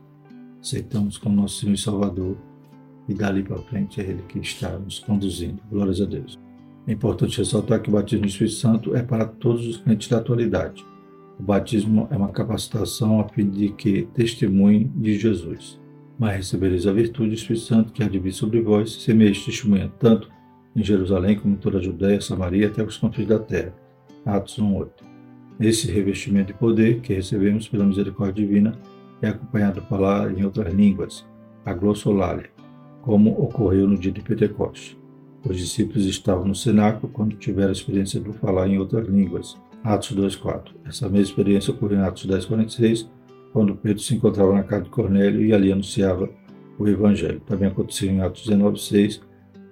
aceitamos 0.60 1.18
como 1.18 1.38
nosso 1.38 1.62
Senhor 1.62 1.74
e 1.74 1.78
Salvador. 1.78 2.36
E 3.08 3.14
dali 3.14 3.44
para 3.44 3.60
frente 3.60 4.02
é 4.02 4.04
Ele 4.04 4.24
que 4.24 4.40
está 4.40 4.78
nos 4.78 5.00
conduzindo. 5.00 5.62
Glórias 5.72 6.02
a 6.02 6.06
Deus. 6.06 6.38
É 6.90 6.92
importante 6.92 7.38
ressaltar 7.38 7.84
que 7.84 7.90
o 7.90 7.94
batismo 7.94 8.22
no 8.22 8.28
Espírito 8.28 8.56
Santo 8.56 8.96
é 8.96 9.04
para 9.04 9.24
todos 9.24 9.68
os 9.68 9.78
crentes 9.78 10.08
da 10.08 10.18
atualidade. 10.18 10.84
O 11.40 11.44
batismo 11.44 12.08
é 12.10 12.18
uma 12.18 12.30
capacitação 12.30 13.20
a 13.20 13.30
fim 13.30 13.48
de 13.48 13.70
que 13.70 14.08
testemunhem 14.16 14.92
de 14.96 15.14
Jesus. 15.14 15.80
Mas 16.18 16.38
recebereis 16.38 16.88
a 16.88 16.92
virtude 16.92 17.30
do 17.30 17.36
Espírito 17.36 17.64
Santo 17.64 17.94
que 17.94 18.02
há 18.02 18.10
de 18.10 18.18
vir 18.18 18.32
sobre 18.32 18.60
vós, 18.60 19.04
semeis 19.04 19.46
testemunha 19.46 19.94
tanto 20.00 20.32
em 20.76 20.84
Jerusalém 20.84 21.38
como 21.38 21.54
em 21.54 21.58
toda 21.58 21.78
a 21.78 21.82
Judéia, 21.82 22.20
Samaria 22.22 22.66
até 22.66 22.84
os 22.84 22.98
confins 22.98 23.28
da 23.28 23.38
terra. 23.38 23.72
Atos 24.26 24.58
1:8. 24.58 25.06
Esse 25.60 25.92
revestimento 25.92 26.48
de 26.48 26.58
poder 26.58 27.02
que 27.02 27.14
recebemos 27.14 27.68
pela 27.68 27.86
misericórdia 27.86 28.44
divina 28.44 28.74
é 29.22 29.28
acompanhado 29.28 29.80
por 29.82 29.90
falar 29.90 30.36
em 30.36 30.44
outras 30.44 30.74
línguas, 30.74 31.24
a 31.64 31.72
glossolalia, 31.72 32.50
como 33.04 33.40
ocorreu 33.40 33.88
no 33.88 33.96
dia 33.96 34.12
de 34.12 34.22
Pentecostes. 34.22 34.98
Os 35.44 35.58
discípulos 35.58 36.06
estavam 36.06 36.46
no 36.46 36.56
cenáculo 36.56 37.12
quando 37.12 37.36
tiveram 37.36 37.70
a 37.70 37.74
experiência 37.74 38.20
de 38.20 38.32
falar 38.34 38.68
em 38.68 38.78
outras 38.78 39.08
línguas. 39.08 39.58
Atos 39.84 40.16
2.4. 40.16 40.72
Essa 40.86 41.08
mesma 41.08 41.22
experiência 41.22 41.74
ocorreu 41.74 42.00
em 42.00 42.02
Atos 42.02 42.26
10.46, 42.28 43.08
quando 43.54 43.76
Pedro 43.76 44.02
se 44.02 44.16
encontrava 44.16 44.54
na 44.54 44.64
casa 44.64 44.84
de 44.84 44.90
Cornélio 44.90 45.44
e 45.44 45.54
ali 45.54 45.72
anunciava 45.72 46.30
o 46.78 46.88
Evangelho. 46.88 47.40
Também 47.42 47.70
aconteceu 47.70 48.10
em 48.10 48.22
Atos 48.22 48.48
19.6, 48.48 49.22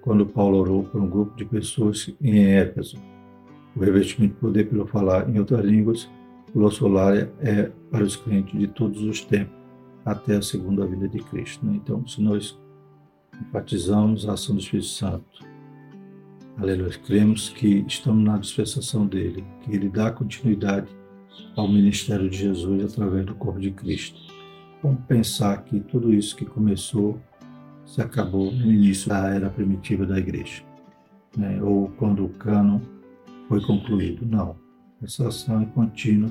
quando 0.01 0.25
Paulo 0.25 0.59
orou 0.59 0.83
por 0.83 1.01
um 1.01 1.09
grupo 1.09 1.35
de 1.35 1.43
pessoas 1.43 2.13
em 2.21 2.45
Éfeso. 2.45 2.97
O 3.75 3.79
revestimento 3.81 4.35
de 4.35 4.39
poder 4.39 4.69
pelo 4.69 4.87
falar 4.87 5.29
em 5.29 5.37
outras 5.37 5.63
línguas, 5.63 6.09
glossolalia, 6.53 7.31
é 7.39 7.69
para 7.91 8.03
os 8.03 8.15
crentes 8.15 8.57
de 8.57 8.67
todos 8.67 9.03
os 9.03 9.21
tempos, 9.21 9.53
até 10.05 10.37
a 10.37 10.41
segunda 10.41 10.85
vinda 10.87 11.09
de 11.09 11.19
Cristo. 11.19 11.65
Né? 11.65 11.73
Então, 11.75 12.07
se 12.07 12.21
nós 12.21 12.57
enfatizamos 13.41 14.27
a 14.27 14.33
ação 14.33 14.55
do 14.55 14.61
Espírito 14.61 14.87
Santo, 14.87 15.45
aleluia, 16.57 16.91
cremos 17.05 17.49
que 17.49 17.85
estamos 17.87 18.23
na 18.23 18.37
dispensação 18.37 19.05
dele, 19.05 19.45
que 19.61 19.75
ele 19.75 19.89
dá 19.89 20.11
continuidade 20.11 20.87
ao 21.55 21.67
ministério 21.67 22.29
de 22.29 22.37
Jesus 22.37 22.83
através 22.83 23.25
do 23.25 23.35
corpo 23.35 23.59
de 23.59 23.71
Cristo. 23.71 24.19
Vamos 24.81 25.01
pensar 25.07 25.63
que 25.63 25.79
tudo 25.79 26.13
isso 26.13 26.35
que 26.35 26.45
começou 26.45 27.19
se 27.85 28.01
acabou 28.01 28.51
no 28.51 28.71
início 28.71 29.09
da 29.09 29.29
era 29.29 29.49
primitiva 29.49 30.05
da 30.05 30.17
igreja, 30.17 30.63
né? 31.37 31.61
ou 31.61 31.89
quando 31.97 32.25
o 32.25 32.29
cano 32.29 32.81
foi 33.47 33.61
concluído. 33.61 34.25
Não. 34.25 34.55
Essa 35.01 35.27
ação 35.27 35.61
é 35.61 35.65
contínua, 35.65 36.29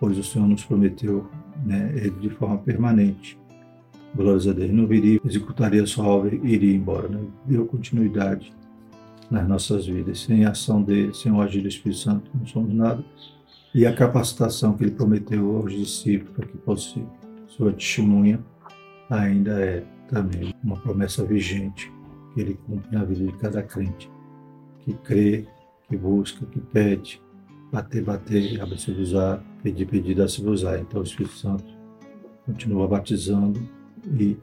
pois 0.00 0.18
o 0.18 0.24
Senhor 0.24 0.46
nos 0.46 0.64
prometeu 0.64 1.30
né, 1.64 1.92
ele 1.94 2.10
de 2.10 2.30
forma 2.30 2.58
permanente. 2.58 3.38
Glórias 4.14 4.48
a 4.48 4.52
Deus. 4.52 4.72
Não 4.72 4.86
viria, 4.86 5.20
executaria 5.24 5.86
sua 5.86 6.06
obra 6.06 6.34
e 6.34 6.46
iria 6.46 6.74
embora. 6.74 7.08
Né? 7.08 7.20
Deu 7.44 7.64
continuidade 7.66 8.52
nas 9.30 9.46
nossas 9.46 9.86
vidas. 9.86 10.20
Sem 10.20 10.44
a 10.44 10.50
ação 10.50 10.82
dele, 10.82 11.14
sem 11.14 11.32
o 11.32 11.40
agir 11.40 11.62
do 11.62 11.68
Espírito 11.68 12.00
Santo, 12.00 12.30
não 12.34 12.46
somos 12.46 12.74
nada. 12.74 13.04
E 13.74 13.86
a 13.86 13.94
capacitação 13.94 14.74
que 14.74 14.84
ele 14.84 14.92
prometeu 14.92 15.56
aos 15.56 15.72
discípulos 15.72 16.34
para 16.34 16.46
que 16.46 16.58
fosse 16.58 17.04
sua 17.46 17.72
testemunha 17.72 18.40
ainda 19.10 19.60
é 19.60 19.84
também 20.08 20.54
uma 20.62 20.76
promessa 20.76 21.24
vigente 21.24 21.92
que 22.32 22.40
ele 22.40 22.54
cumpre 22.66 22.96
na 22.96 23.04
vida 23.04 23.26
de 23.26 23.32
cada 23.38 23.62
crente 23.62 24.10
que 24.80 24.92
crê, 24.94 25.46
que 25.88 25.96
busca, 25.96 26.46
que 26.46 26.60
pede, 26.60 27.20
bater, 27.72 28.02
bater, 28.02 28.60
abre-se 28.60 28.90
usar, 28.92 29.42
pedir, 29.62 29.86
pedir, 29.86 30.14
dá-se 30.14 30.42
usar. 30.42 30.78
Então 30.78 31.00
o 31.00 31.04
Espírito 31.04 31.34
Santo 31.34 31.64
continua 32.44 32.86
batizando 32.86 33.60
e 34.18 34.36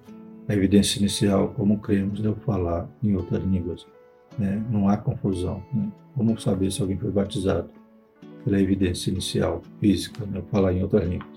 a 0.48 0.54
evidência 0.54 1.00
inicial, 1.00 1.50
como 1.50 1.80
cremos, 1.80 2.24
é 2.24 2.30
o 2.30 2.36
falar 2.36 2.90
em 3.02 3.16
outras 3.16 3.42
línguas. 3.44 3.88
Né? 4.38 4.64
Não 4.70 4.88
há 4.88 4.98
confusão. 4.98 5.64
Né? 5.74 5.92
Como 6.16 6.40
saber 6.40 6.72
se 6.72 6.82
alguém 6.82 6.98
foi 6.98 7.12
batizado? 7.12 7.70
Pela 8.44 8.60
evidência 8.60 9.10
inicial, 9.10 9.62
física, 9.80 10.26
né? 10.26 10.42
falar 10.52 10.74
em 10.74 10.82
outras 10.84 11.08
línguas. 11.08 11.30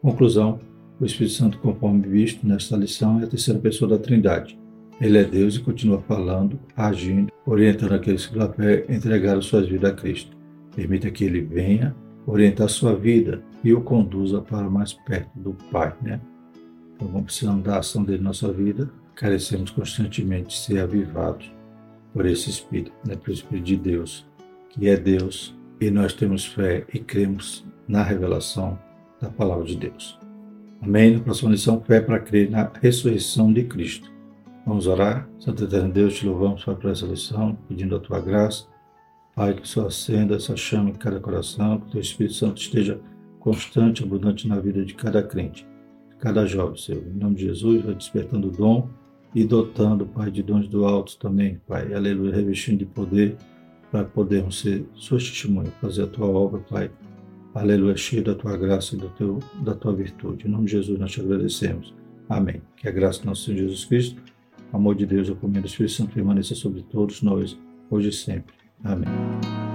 Conclusão, 0.00 0.60
o 1.00 1.04
Espírito 1.04 1.34
Santo, 1.34 1.58
conforme 1.58 2.06
visto 2.06 2.46
nesta 2.46 2.76
lição, 2.76 3.20
é 3.20 3.24
a 3.24 3.26
terceira 3.26 3.58
pessoa 3.58 3.90
da 3.90 3.98
Trindade. 3.98 4.58
Ele 5.00 5.18
é 5.18 5.24
Deus 5.24 5.56
e 5.56 5.60
continua 5.60 6.00
falando, 6.02 6.58
agindo, 6.76 7.32
orientando 7.44 7.94
aqueles 7.94 8.26
que 8.26 8.32
pela 8.32 8.52
fé 8.52 8.84
entregaram 8.88 9.42
suas 9.42 9.68
vidas 9.68 9.90
a 9.90 9.94
Cristo. 9.94 10.36
Permita 10.74 11.10
que 11.10 11.24
ele 11.24 11.40
venha 11.40 11.94
orientar 12.26 12.68
sua 12.68 12.94
vida 12.94 13.42
e 13.62 13.72
o 13.72 13.80
conduza 13.80 14.40
para 14.40 14.70
mais 14.70 14.92
perto 14.92 15.30
do 15.36 15.52
Pai, 15.70 15.92
né? 16.00 16.20
Então, 16.94 17.08
vamos 17.08 17.24
precisando 17.24 17.62
da 17.62 17.78
ação 17.78 18.04
dele 18.04 18.18
na 18.18 18.28
nossa 18.28 18.52
vida, 18.52 18.88
carecemos 19.14 19.70
constantemente 19.70 20.48
de 20.48 20.56
ser 20.56 20.78
avivados 20.78 21.52
por 22.14 22.24
esse 22.24 22.48
Espírito, 22.48 22.92
né? 23.04 23.16
pelo 23.16 23.34
Espírito 23.34 23.64
de 23.64 23.76
Deus, 23.76 24.24
que 24.70 24.88
é 24.88 24.96
Deus, 24.96 25.54
e 25.80 25.90
nós 25.90 26.14
temos 26.14 26.46
fé 26.46 26.86
e 26.94 27.00
cremos 27.00 27.66
na 27.88 28.04
revelação 28.04 28.78
da 29.20 29.28
palavra 29.28 29.64
de 29.64 29.76
Deus. 29.76 30.18
Amém? 30.80 31.16
Na 31.16 31.20
próxima 31.20 31.50
lição, 31.50 31.80
fé 31.80 32.00
para 32.00 32.20
crer 32.20 32.48
na 32.50 32.70
ressurreição 32.80 33.52
de 33.52 33.64
Cristo. 33.64 34.10
Vamos 34.64 34.86
orar? 34.86 35.28
Santo 35.40 35.64
Eterno 35.64 35.92
Deus, 35.92 36.14
te 36.14 36.26
louvamos 36.26 36.64
por 36.64 36.90
essa 36.90 37.04
lição, 37.04 37.58
pedindo 37.68 37.96
a 37.96 38.00
tua 38.00 38.20
graça. 38.20 38.66
Pai, 39.34 39.54
que 39.54 39.66
só 39.66 39.88
acenda 39.88 40.36
essa 40.36 40.56
chama 40.56 40.90
em 40.90 40.94
cada 40.94 41.18
coração, 41.18 41.80
que 41.80 41.88
o 41.88 41.90
teu 41.90 42.00
Espírito 42.00 42.36
Santo 42.36 42.62
esteja 42.62 43.00
constante, 43.40 44.02
abundante 44.02 44.46
na 44.46 44.60
vida 44.60 44.84
de 44.84 44.94
cada 44.94 45.22
crente, 45.22 45.66
de 46.10 46.16
cada 46.16 46.46
jovem, 46.46 46.78
Senhor. 46.78 47.02
Em 47.04 47.18
nome 47.18 47.34
de 47.34 47.46
Jesus, 47.46 47.82
vai 47.82 47.94
despertando 47.94 48.48
o 48.48 48.52
dom 48.52 48.88
e 49.34 49.44
dotando, 49.44 50.06
Pai, 50.06 50.30
de 50.30 50.42
dons 50.42 50.68
do 50.68 50.84
alto 50.84 51.18
também, 51.18 51.60
Pai. 51.66 51.92
Aleluia, 51.92 52.34
revestindo 52.34 52.78
de 52.78 52.86
poder 52.86 53.36
para 53.90 54.04
podermos 54.04 54.60
ser 54.60 54.86
suas 54.94 55.28
testemunhas, 55.28 55.72
fazer 55.80 56.04
a 56.04 56.06
tua 56.06 56.26
obra, 56.26 56.60
Pai 56.60 56.90
Aleluia, 57.54 57.96
cheio 57.96 58.24
da 58.24 58.34
tua 58.34 58.56
graça 58.56 58.96
e 58.96 58.98
do 58.98 59.08
teu, 59.10 59.38
da 59.62 59.74
tua 59.76 59.94
virtude. 59.94 60.48
Em 60.48 60.50
nome 60.50 60.64
de 60.64 60.72
Jesus 60.72 60.98
nós 60.98 61.12
te 61.12 61.20
agradecemos. 61.20 61.94
Amém. 62.28 62.60
Que 62.76 62.88
a 62.88 62.90
graça 62.90 63.20
do 63.20 63.26
nosso 63.26 63.44
Senhor 63.44 63.58
Jesus 63.58 63.84
Cristo, 63.84 64.20
o 64.72 64.76
amor 64.76 64.96
de 64.96 65.06
Deus 65.06 65.30
a 65.30 65.34
comunhão 65.36 65.62
do 65.62 65.68
Espírito 65.68 65.94
Santo 65.94 66.12
permaneça 66.12 66.56
sobre 66.56 66.82
todos 66.82 67.22
nós, 67.22 67.56
hoje 67.88 68.08
e 68.08 68.12
sempre. 68.12 68.54
Amém. 68.82 69.73